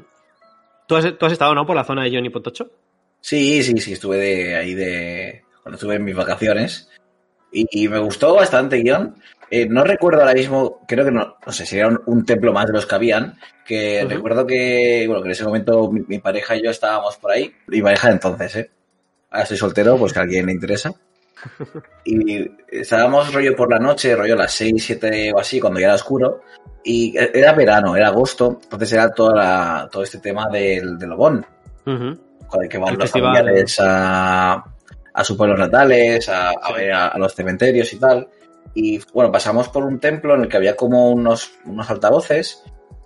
¿Tú 0.86 0.96
has, 0.96 1.18
tú 1.18 1.26
has 1.26 1.32
estado, 1.32 1.54
¿no? 1.54 1.66
Por 1.66 1.76
la 1.76 1.84
zona 1.84 2.04
de 2.04 2.10
Johnny 2.10 2.30
Pontocho. 2.30 2.70
Sí, 3.20 3.62
sí, 3.62 3.78
sí, 3.78 3.92
estuve 3.94 4.16
de 4.18 4.56
ahí 4.56 4.74
de 4.74 5.44
cuando 5.62 5.76
estuve 5.76 5.94
en 5.96 6.04
mis 6.04 6.14
vacaciones 6.16 6.90
y, 7.52 7.66
y 7.84 7.88
me 7.88 7.98
gustó 7.98 8.34
bastante 8.34 8.76
guion. 8.78 9.16
Eh, 9.56 9.66
no 9.68 9.84
recuerdo 9.84 10.20
ahora 10.20 10.34
mismo, 10.34 10.80
creo 10.88 11.04
que 11.04 11.10
no, 11.12 11.36
no 11.46 11.52
sé, 11.52 11.64
sería 11.66 11.86
un, 11.88 12.00
un 12.06 12.24
templo 12.24 12.52
más 12.52 12.66
de 12.66 12.72
los 12.72 12.86
que 12.86 12.94
habían, 12.94 13.38
que 13.64 14.04
recuerdo 14.08 14.46
que, 14.46 15.04
bueno, 15.06 15.22
que 15.22 15.28
en 15.28 15.32
ese 15.32 15.44
momento 15.44 15.90
mi, 15.92 16.00
mi 16.08 16.18
pareja 16.18 16.56
y 16.56 16.62
yo 16.64 16.70
estábamos 16.70 17.16
por 17.18 17.30
ahí, 17.30 17.54
mi 17.68 17.80
pareja 17.82 18.10
entonces, 18.10 18.56
¿eh? 18.56 18.70
Ahora 19.30 19.42
estoy 19.44 19.56
soltero, 19.58 19.96
pues 19.96 20.12
que 20.12 20.18
a 20.18 20.22
alguien 20.22 20.46
le 20.46 20.52
interesa. 20.52 20.92
Y 22.04 22.50
estábamos 22.70 23.32
rollo 23.32 23.54
por 23.56 23.70
la 23.70 23.78
noche, 23.78 24.14
rollo 24.16 24.34
a 24.34 24.38
las 24.38 24.52
6, 24.52 24.84
7 24.84 25.32
o 25.34 25.38
así, 25.40 25.60
cuando 25.60 25.80
ya 25.80 25.86
era 25.86 25.94
oscuro. 25.94 26.42
Y 26.84 27.14
era 27.16 27.52
verano, 27.52 27.96
era 27.96 28.08
agosto, 28.08 28.58
entonces 28.62 28.92
era 28.92 29.10
toda 29.10 29.34
la- 29.36 29.88
todo 29.90 30.02
este 30.02 30.18
tema 30.18 30.48
del, 30.50 30.98
del 30.98 31.12
Obón 31.12 31.46
Ujú. 31.86 32.18
con 32.46 32.62
el 32.62 32.68
que 32.68 32.76
van 32.78 32.90
El 32.90 32.94
los 32.96 33.04
festival. 33.04 33.34
familiares 33.36 33.76
a, 33.80 34.64
a 35.14 35.24
sus 35.24 35.36
pueblos 35.36 35.58
natales, 35.58 36.28
a, 36.28 36.50
a 36.50 36.66
Sí. 36.68 36.72
ver 36.74 36.92
a, 36.92 37.08
a 37.08 37.18
los 37.18 37.34
cementerios 37.34 37.90
y 37.92 37.98
tal. 37.98 38.28
Y 38.74 39.00
bueno, 39.12 39.30
pasamos 39.30 39.68
por 39.68 39.84
un 39.84 40.00
templo 40.00 40.34
en 40.34 40.42
el 40.42 40.48
que 40.48 40.56
había 40.56 40.76
como 40.76 41.10
unos, 41.10 41.52
unos 41.64 41.90
altavoces 41.90 42.62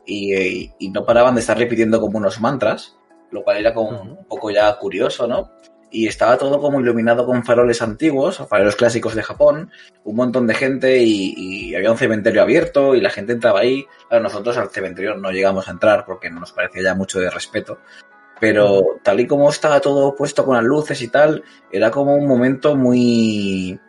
y, 0.07 0.35
y- 0.35 0.73
y 0.79 0.91
no 0.91 1.05
paraban 1.05 1.35
de 1.35 1.41
estar 1.41 1.59
repitiendo 1.59 2.01
como 2.01 2.19
unos 2.19 2.41
mantras, 2.41 2.97
lo 3.31 3.43
cual 3.45 3.59
era 3.59 3.75
como 3.75 4.01
un 4.03 4.25
poco 4.27 4.51
ya 4.51 4.79
curioso, 4.79 5.27
¿no? 5.27 5.51
Y 5.91 6.07
estaba 6.07 6.37
todo 6.37 6.61
como 6.61 6.81
iluminado 6.81 7.25
con 7.25 7.45
faroles 7.45 7.81
antiguos, 7.81 8.39
faroles 8.49 8.77
clásicos 8.77 9.15
de 9.15 9.23
Japón, 9.23 9.71
un 10.05 10.17
montón 10.17 10.47
de 10.47 10.55
gente 10.55 10.99
y, 11.03 11.35
y 11.37 11.75
había 11.75 11.91
un 11.91 11.97
cementerio 11.97 12.43
abierto 12.43 12.95
y 12.95 13.01
la 13.01 13.09
gente 13.11 13.33
entraba 13.33 13.61
ahí. 13.61 13.87
Claro, 14.09 14.23
nosotros 14.25 14.57
al 14.59 14.69
cementerio 14.69 15.15
no 15.17 15.31
llegamos 15.31 15.67
a 15.67 15.71
entrar 15.73 16.05
porque 16.05 16.29
no 16.31 16.41
nos 16.41 16.53
parecía 16.53 16.83
ya 16.83 16.95
mucho 16.95 17.21
de 17.21 17.31
respeto 17.31 17.79
pero 18.41 18.99
tal 19.03 19.21
y 19.21 19.27
como 19.27 19.51
estaba 19.51 19.81
todo 19.81 20.15
puesto 20.15 20.45
con 20.45 20.55
las 20.57 20.65
luces 20.65 21.03
y 21.03 21.09
tal, 21.09 21.43
era 21.73 21.91
como 21.91 22.15
un 22.15 22.27
momento 22.27 22.77
muy 22.77 23.81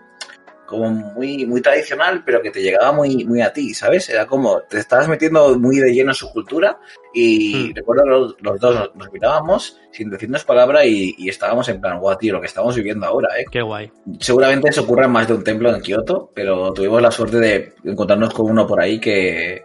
como 0.70 0.90
muy 0.92 1.46
muy 1.46 1.62
tradicional, 1.62 2.24
pero 2.26 2.42
que 2.42 2.52
te 2.52 2.62
llegaba 2.62 2.92
muy 2.92 3.26
muy 3.26 3.42
a 3.42 3.52
ti, 3.52 3.74
¿sabes? 3.74 4.08
Era 4.10 4.26
como 4.28 4.62
te 4.62 4.78
estabas 4.78 5.08
metiendo 5.10 5.58
muy 5.60 5.78
de 5.80 5.92
lleno 5.92 6.12
en 6.12 6.16
su 6.16 6.32
cultura 6.32 6.78
y 7.14 7.70
Hmm. 7.72 7.76
recuerdo 7.76 8.06
los, 8.06 8.36
los 8.42 8.60
dos 8.60 8.76
nos, 8.76 8.96
nos 8.96 9.12
mirábamos 9.12 9.80
sin 9.92 10.10
decirnos 10.12 10.44
palabra 10.46 10.86
y, 10.86 11.16
y 11.18 11.28
estábamos 11.30 11.68
en 11.70 11.82
plan, 11.82 12.00
guau, 12.00 12.16
tío, 12.18 12.34
lo 12.34 12.40
que 12.42 12.46
estamos 12.48 12.76
viviendo 12.76 13.06
ahora, 13.08 13.30
¿eh? 13.40 13.46
Qué 13.52 13.62
guay. 13.64 13.92
Seguramente 14.20 14.70
eso 14.70 14.84
ocurra 14.84 15.06
en 15.06 15.12
más 15.12 15.28
de 15.28 15.34
un 15.34 15.44
templo 15.44 15.74
en 15.76 15.82
Kioto, 15.82 16.32
pero 16.36 16.72
tuvimos 16.72 17.02
la 17.02 17.10
suerte 17.12 17.40
de 17.40 17.74
encontrarnos 17.84 18.34
con 18.34 18.52
uno 18.52 18.68
por 18.68 18.80
ahí 18.80 19.00
que, 19.00 19.64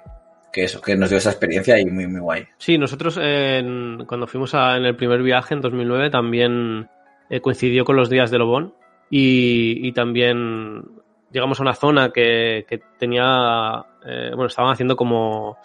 que 0.53 0.65
eso, 0.65 0.81
que 0.81 0.97
nos 0.97 1.11
dio 1.11 1.19
esa 1.19 1.31
experiencia 1.31 1.79
y 1.79 1.85
muy, 1.85 2.07
muy 2.07 2.21
guay. 2.21 2.45
Sí, 2.57 2.79
nosotros 2.79 3.17
cuando 3.17 4.27
fuimos 4.27 4.55
a- 4.55 4.77
en 4.79 4.87
el 4.87 4.97
primer 4.97 5.23
viaje 5.23 5.53
en 5.55 5.61
2009 5.61 6.09
también 6.11 6.89
eh, 7.31 7.41
coincidió 7.41 7.85
con 7.85 7.97
los 7.97 8.09
días 8.11 8.31
de 8.31 8.39
Lobón 8.39 8.75
y, 9.17 9.87
y 9.87 9.93
también 9.93 10.83
llegamos 11.31 11.61
a 11.61 11.63
una 11.63 11.75
zona 11.75 12.11
que, 12.11 12.67
que 12.69 12.81
tenía, 12.99 13.85
eh, 14.05 14.31
bueno, 14.31 14.47
estaban 14.47 14.73
haciendo 14.73 14.97
como, 14.97 15.57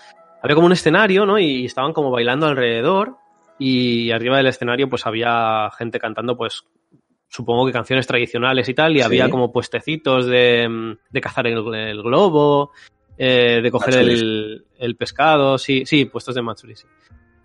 había 0.44 0.54
como 0.54 0.68
un 0.68 0.74
escenario, 0.74 1.26
¿no? 1.26 1.40
Y 1.40 1.66
estaban 1.66 1.92
como 1.92 2.12
bailando 2.12 2.46
alrededor 2.46 3.16
y 3.58 4.12
arriba 4.12 4.38
del 4.38 4.46
escenario 4.46 4.88
pues 4.88 5.08
había 5.08 5.68
gente 5.76 6.00
cantando 6.00 6.38
pues 6.38 6.64
supongo 7.28 7.66
que 7.66 7.72
canciones 7.74 8.06
tradicionales 8.06 8.70
y 8.70 8.76
tal 8.76 8.94
y 8.96 9.00
Sí. 9.00 9.06
había 9.06 9.32
como 9.32 9.52
puestecitos 9.52 10.28
de, 10.28 10.96
de 11.10 11.22
cazar 11.22 11.48
el, 11.48 11.74
el 11.74 12.04
globo, 12.04 12.72
eh, 13.18 13.62
de 13.64 13.72
coger 13.72 13.96
el, 13.96 14.64
el 14.78 14.96
pescado, 14.96 15.58
sí, 15.58 15.88
sí, 15.88 16.06
puestos 16.06 16.36
de 16.36 16.44
Matsuri, 16.44 16.76
sí. 16.76 16.86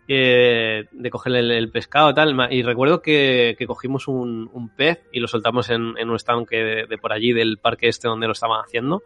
Eh, 0.09 0.85
de 0.93 1.11
coger 1.11 1.35
el, 1.37 1.51
el 1.51 1.71
pescado 1.71 2.13
tal. 2.15 2.37
Y 2.51 2.63
recuerdo 2.63 3.01
que, 3.03 3.55
que 3.59 3.67
cogimos 3.67 4.09
un, 4.09 4.49
un 4.53 4.69
pez 4.69 5.03
y 5.13 5.21
lo 5.21 5.29
soltamos 5.29 5.71
en, 5.71 5.95
en 5.99 6.11
un 6.11 6.17
estanque 6.17 6.57
de, 6.57 6.87
de 6.87 6.99
por 6.99 7.13
allí, 7.13 7.33
del 7.33 7.59
parque 7.59 7.89
este 7.89 8.09
donde 8.09 8.27
lo 8.27 8.33
estaban 8.33 8.61
haciendo. 8.61 9.03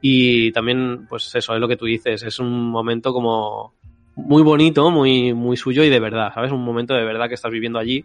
Y 0.00 0.50
también, 0.52 1.06
pues 1.08 1.32
eso, 1.34 1.54
es 1.54 1.60
lo 1.60 1.68
que 1.68 1.76
tú 1.76 1.84
dices, 1.86 2.22
es 2.22 2.38
un 2.38 2.70
momento 2.70 3.12
como 3.12 3.72
muy 4.16 4.42
bonito, 4.42 4.90
muy, 4.90 5.32
muy 5.32 5.56
suyo 5.56 5.84
y 5.84 5.88
de 5.90 6.00
verdad, 6.00 6.32
¿sabes? 6.34 6.50
Un 6.52 6.64
momento 6.64 6.92
de 6.94 7.04
verdad 7.04 7.28
que 7.28 7.34
estás 7.34 7.52
viviendo 7.52 7.78
allí 7.78 8.04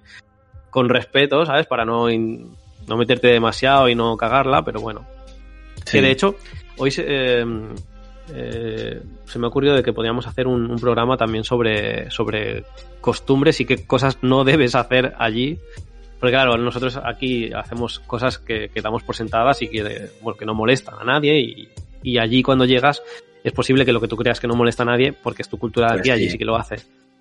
con 0.70 0.90
respeto, 0.90 1.46
¿sabes? 1.46 1.66
Para 1.66 1.86
no, 1.86 2.10
in- 2.10 2.52
no 2.88 2.98
meterte 2.98 3.28
demasiado 3.30 3.90
y 3.90 3.96
no 3.96 4.16
cagarla, 4.16 4.64
pero 4.64 4.80
bueno. 4.80 5.06
Que 5.92 6.02
de 6.02 6.12
hecho, 6.12 6.36
hoy 6.78 6.92
se, 6.92 7.04
eh, 7.08 7.46
eh, 8.34 9.02
se 9.26 9.40
me 9.40 9.46
ha 9.46 9.50
ocurrido 9.50 9.76
de 9.76 9.84
que 9.84 9.94
podríamos 9.94 10.28
hacer 10.28 10.48
un, 10.48 10.70
un 10.70 10.78
programa 10.80 11.18
también 11.18 11.44
sobre, 11.44 12.10
sobre 12.12 12.64
costumbres 13.02 13.60
y 13.62 13.66
qué 13.66 13.86
cosas 13.86 14.18
no 14.22 14.44
debes 14.44 14.76
hacer 14.76 15.14
allí. 15.18 15.58
Porque 16.20 16.34
claro, 16.34 16.58
nosotros 16.58 17.00
aquí 17.04 17.52
hacemos 17.54 18.00
cosas 18.00 18.40
que, 18.40 18.70
que 18.70 18.82
damos 18.82 19.04
por 19.04 19.16
sentadas 19.16 19.62
y 19.62 19.68
que, 19.68 20.10
bueno, 20.22 20.38
que 20.38 20.46
no 20.46 20.54
molestan 20.56 20.96
a 21.00 21.04
nadie 21.04 21.40
y, 21.40 21.70
y 22.02 22.18
allí 22.18 22.42
cuando 22.42 22.66
llegas 22.66 23.04
es 23.44 23.54
posible 23.54 23.86
que 23.86 23.94
lo 23.94 24.02
que 24.02 24.08
tú 24.08 24.18
creas 24.18 24.40
que 24.40 24.48
no 24.48 24.56
molesta 24.56 24.84
a 24.84 24.88
nadie 24.88 25.14
porque 25.14 25.44
es 25.44 25.50
tu 25.50 25.58
cultura 25.60 25.88
de 25.90 25.94
Pues 25.94 26.02
aquí, 26.02 26.10
allí 26.12 26.30
sí. 26.32 26.38
que 26.38 26.46
lo 26.46 26.56
hace. 26.58 26.78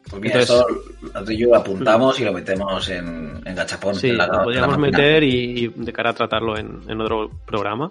Pues 0.09 0.23
mira, 0.23 0.40
Entonces- 0.40 1.31
y 1.31 1.37
yo 1.37 1.49
lo 1.49 1.57
apuntamos 1.57 2.19
y 2.21 2.25
lo 2.25 2.33
metemos 2.33 2.88
en, 2.88 3.40
en 3.45 3.55
Gachapón. 3.55 3.95
Sí, 3.97 4.09
en 4.11 4.19
la- 4.19 4.29
lo 4.29 4.45
podríamos 4.45 4.79
meter 4.79 5.23
y, 5.25 5.64
y 5.64 5.69
de 5.69 5.92
cara 5.92 6.11
a 6.11 6.14
tratarlo 6.14 6.57
en, 6.57 6.81
en 6.88 7.01
otro 7.01 7.31
programa. 7.45 7.90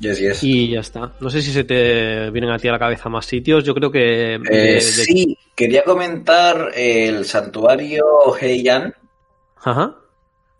Yes, 0.00 0.18
yes. 0.20 0.44
Y 0.44 0.70
ya 0.70 0.80
está. 0.80 1.12
No 1.20 1.28
sé 1.28 1.42
si 1.42 1.50
se 1.52 1.64
te 1.64 2.30
vienen 2.30 2.50
a 2.50 2.58
ti 2.58 2.68
a 2.68 2.72
la 2.72 2.78
cabeza 2.78 3.08
más 3.08 3.26
sitios. 3.26 3.64
Yo 3.64 3.74
creo 3.74 3.90
que. 3.90 4.34
Eh, 4.34 4.38
de- 4.74 4.80
sí, 4.80 5.36
quería 5.56 5.82
comentar 5.82 6.70
el 6.76 7.24
santuario 7.24 8.04
Heian, 8.40 8.94
Ajá. 9.56 9.96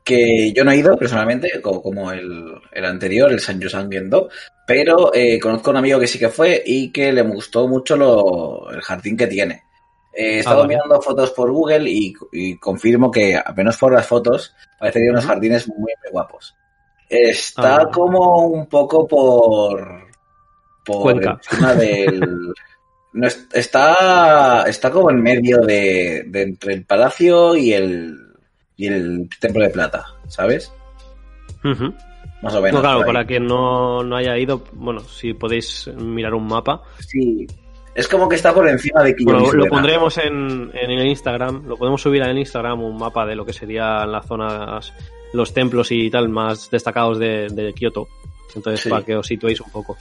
que 0.03 0.53
yo 0.53 0.65
no 0.65 0.73
he 0.73 0.77
ido 0.79 0.97
personalmente, 0.97 1.61
co- 1.63 1.81
como 1.83 2.11
el, 2.11 2.53
el 2.73 2.85
anterior, 2.85 3.31
el 3.31 3.39
San 3.41 3.61
Yosan 3.61 3.91
Gendo, 3.91 4.29
pero 4.67 5.15
eh, 5.15 5.39
conozco 5.39 5.71
a 5.71 5.73
un 5.73 5.77
amigo 5.79 6.01
que 6.01 6.07
sí 6.09 6.19
que 6.19 6.31
fue 6.31 6.61
y 6.67 6.91
que 6.91 7.13
le 7.13 7.23
gustó 7.23 7.69
mucho 7.69 7.97
lo, 7.97 8.69
el 8.71 8.81
jardín 8.83 9.17
que 9.17 9.27
tiene. 9.29 9.63
Eh, 10.13 10.37
he 10.37 10.39
estado 10.41 10.63
vale. 10.63 10.75
mirando 10.75 11.01
fotos 11.01 11.31
por 11.31 11.53
Google 11.53 11.89
y, 11.89 12.13
y 12.33 12.57
confirmo 12.57 13.09
que, 13.11 13.37
al 13.37 13.55
menos 13.55 13.77
por 13.77 13.93
las 13.93 14.07
fotos, 14.07 14.53
parece 14.81 14.99
que 14.99 15.03
tiene 15.05 15.13
unos 15.13 15.27
jardines 15.27 15.69
muy, 15.69 15.77
muy 16.03 16.11
guapos. 16.11 16.57
Está 17.09 17.77
Ah, 17.77 17.91
como 17.93 18.47
un 18.49 18.67
poco 18.67 19.07
por, 19.07 20.09
por 20.85 21.03
Cuenca. 21.03 21.41
encima 21.51 21.75
del... 21.75 22.53
No, 23.11 23.27
está, 23.27 24.65
está 24.69 24.91
como 24.91 25.11
en 25.11 25.23
medio 25.23 25.59
de, 25.63 26.25
de 26.27 26.43
entre 26.43 26.75
el 26.75 26.85
palacio 26.85 27.57
y 27.57 27.73
el, 27.73 28.15
y 28.77 28.87
el 28.87 29.29
templo 29.41 29.63
de 29.65 29.71
plata, 29.71 30.05
¿sabes? 30.29 30.71
Más 31.65 32.55
o 32.55 32.61
menos. 32.61 32.75
No, 32.75 32.81
claro, 32.81 33.05
para 33.05 33.25
quien 33.27 33.47
no, 33.47 34.03
no 34.05 34.15
haya 34.15 34.37
ido, 34.37 34.63
bueno, 34.73 35.01
si 35.01 35.33
podéis 35.33 35.91
mirar 35.97 36.35
un 36.35 36.47
mapa. 36.47 36.83
Sí. 37.01 37.47
Es 37.95 38.07
como 38.07 38.29
que 38.29 38.37
está 38.37 38.53
por 38.55 38.69
encima 38.69 39.03
de 39.03 39.17
Bueno, 39.25 39.53
lo 39.53 39.67
pondremos 39.67 40.19
en, 40.19 40.71
en 40.75 40.91
el 40.91 41.07
Instagram, 41.07 41.65
lo 41.67 41.77
podemos 41.77 42.01
subir 42.01 42.23
en 42.23 42.29
el 42.29 42.39
Instagram 42.39 42.81
un 42.83 42.97
mapa 42.99 43.27
de 43.27 43.35
lo 43.35 43.45
que 43.45 43.55
serían 43.55 44.13
las 44.13 44.27
zonas, 44.27 44.93
los 45.33 45.53
templos 45.53 45.91
y 45.93 46.11
tal 46.11 46.29
más 46.29 46.71
destacados 46.71 47.19
de, 47.19 47.49
de 47.49 47.73
Kioto. 47.73 48.09
Entonces, 48.55 48.81
Sí. 48.81 48.89
para 48.91 49.05
que 49.05 49.17
os 49.17 49.27
situéis 49.27 49.61
un 49.61 49.71
poco. 49.71 49.97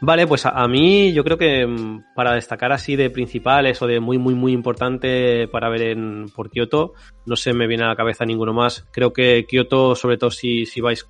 Vale, 0.00 0.26
pues 0.26 0.44
a, 0.44 0.50
a 0.50 0.68
mí 0.68 1.12
yo 1.12 1.24
creo 1.24 1.38
que 1.38 1.66
mm, 1.66 2.14
para 2.14 2.34
destacar 2.34 2.70
así 2.72 2.96
de 2.96 3.08
principales 3.10 3.80
o 3.80 3.86
de 3.86 3.98
muy, 4.00 4.18
muy, 4.18 4.34
muy 4.34 4.52
importante 4.52 5.48
para 5.48 5.68
ver 5.70 5.82
en, 5.82 6.26
por 6.34 6.50
Kioto, 6.50 6.92
no 7.24 7.36
se 7.36 7.52
me 7.54 7.66
viene 7.66 7.84
a 7.84 7.88
la 7.88 7.96
cabeza 7.96 8.24
ninguno 8.24 8.52
más. 8.52 8.86
Creo 8.92 9.12
que 9.12 9.46
Kioto, 9.48 9.94
sobre 9.94 10.18
todo 10.18 10.30
si, 10.30 10.66
si 10.66 10.80
vais 10.80 11.08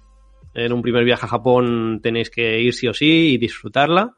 en 0.55 0.73
un 0.73 0.83
primer 0.83 1.05
viaje 1.05 1.27
a 1.27 1.29
Japón, 1.29 2.01
tenéis 2.03 2.31
que 2.31 2.61
ir 2.61 2.73
sí 2.75 2.87
o 2.89 2.95
sí 2.95 3.33
y 3.33 3.39
disfrutarla 3.39 4.15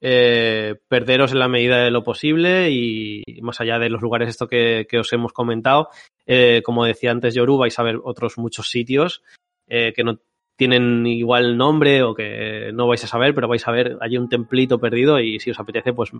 eh, 0.00 0.74
perderos 0.88 1.32
en 1.32 1.38
la 1.38 1.48
medida 1.48 1.78
de 1.78 1.90
lo 1.90 2.04
posible 2.04 2.70
y 2.70 3.22
más 3.40 3.60
allá 3.60 3.78
de 3.78 3.88
los 3.88 4.02
lugares 4.02 4.28
esto 4.28 4.46
que, 4.48 4.86
que 4.88 4.98
os 4.98 5.12
hemos 5.12 5.32
comentado, 5.32 5.88
eh, 6.26 6.62
como 6.64 6.84
decía 6.84 7.10
antes 7.10 7.34
Yoru, 7.34 7.56
vais 7.56 7.78
a 7.78 7.82
ver 7.82 7.98
otros 8.02 8.38
muchos 8.38 8.70
sitios 8.70 9.22
eh, 9.68 9.92
que 9.94 10.04
no 10.04 10.18
tienen 10.56 11.06
igual 11.06 11.56
nombre 11.56 12.02
o 12.02 12.14
que 12.14 12.70
no 12.72 12.86
vais 12.86 13.04
a 13.04 13.08
saber, 13.08 13.34
pero 13.34 13.48
vais 13.48 13.66
a 13.66 13.72
ver 13.72 13.98
allí 14.00 14.16
un 14.16 14.28
templito 14.28 14.78
perdido 14.78 15.20
y 15.20 15.38
si 15.38 15.50
os 15.50 15.60
apetece, 15.60 15.92
pues 15.92 16.12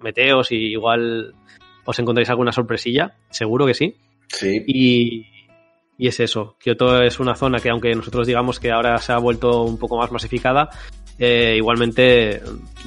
meteos 0.00 0.52
y 0.52 0.72
igual 0.72 1.34
os 1.84 1.98
encontráis 1.98 2.30
alguna 2.30 2.52
sorpresilla, 2.52 3.16
seguro 3.30 3.66
que 3.66 3.74
sí. 3.74 3.96
Sí. 4.28 4.62
Y, 4.66 5.26
y 5.98 6.06
es 6.08 6.20
eso, 6.20 6.56
Kioto 6.60 7.02
es 7.02 7.18
una 7.20 7.34
zona 7.34 7.58
que 7.58 7.68
aunque 7.68 7.94
nosotros 7.94 8.26
digamos 8.26 8.60
que 8.60 8.70
ahora 8.70 8.96
se 8.98 9.12
ha 9.12 9.18
vuelto 9.18 9.64
un 9.64 9.76
poco 9.76 9.98
más 9.98 10.12
masificada, 10.12 10.70
eh, 11.22 11.54
igualmente 11.54 12.42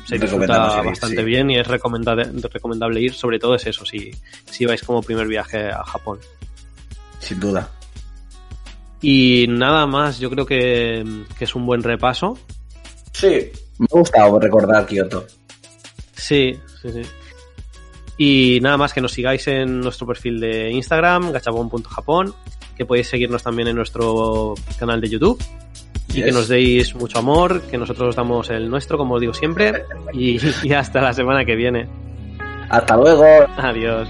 se 0.05 0.17
disfruta 0.17 0.79
ir, 0.79 0.85
bastante 0.85 1.17
sí. 1.17 1.23
bien 1.23 1.51
y 1.51 1.59
es 1.59 1.67
recomendable, 1.67 2.25
recomendable 2.51 2.99
ir, 2.99 3.13
sobre 3.13 3.37
todo 3.37 3.53
es 3.53 3.67
eso, 3.67 3.85
si, 3.85 4.09
si 4.49 4.65
vais 4.65 4.81
como 4.81 5.03
primer 5.03 5.27
viaje 5.27 5.69
a 5.69 5.83
Japón. 5.83 6.17
Sin 7.19 7.39
duda. 7.39 7.69
Y 9.01 9.45
nada 9.49 9.85
más, 9.85 10.17
yo 10.17 10.31
creo 10.31 10.47
que, 10.47 11.05
que 11.37 11.43
es 11.43 11.53
un 11.53 11.67
buen 11.67 11.83
repaso. 11.83 12.39
Sí. 13.11 13.51
Me 13.77 13.85
ha 13.91 13.99
gustado 13.99 14.39
recordar 14.39 14.87
Kioto. 14.87 15.27
Sí, 16.15 16.57
sí, 16.81 16.89
sí. 16.91 17.01
Y 18.17 18.59
nada 18.61 18.77
más 18.77 18.93
que 18.93 19.01
nos 19.01 19.11
sigáis 19.11 19.47
en 19.47 19.79
nuestro 19.81 20.07
perfil 20.07 20.39
de 20.39 20.71
Instagram, 20.71 21.31
gachabon.japón, 21.31 22.33
que 22.75 22.85
podéis 22.85 23.09
seguirnos 23.09 23.43
también 23.43 23.67
en 23.67 23.75
nuestro 23.75 24.55
canal 24.79 25.01
de 25.01 25.09
YouTube. 25.09 25.43
Y 26.13 26.17
Yes. 26.17 26.25
que 26.25 26.31
nos 26.31 26.47
deis 26.47 26.95
mucho 26.95 27.19
amor, 27.19 27.61
que 27.63 27.77
nosotros 27.77 28.09
os 28.09 28.15
damos 28.15 28.49
el 28.49 28.69
nuestro, 28.69 28.97
como 28.97 29.15
os 29.15 29.21
digo 29.21 29.33
siempre. 29.33 29.83
Y, 30.13 30.37
y 30.63 30.73
hasta 30.73 31.01
la 31.01 31.13
semana 31.13 31.43
que 31.43 31.55
viene. 31.55 31.87
Hasta 32.69 32.95
luego. 32.95 33.25
Adiós. 33.57 34.07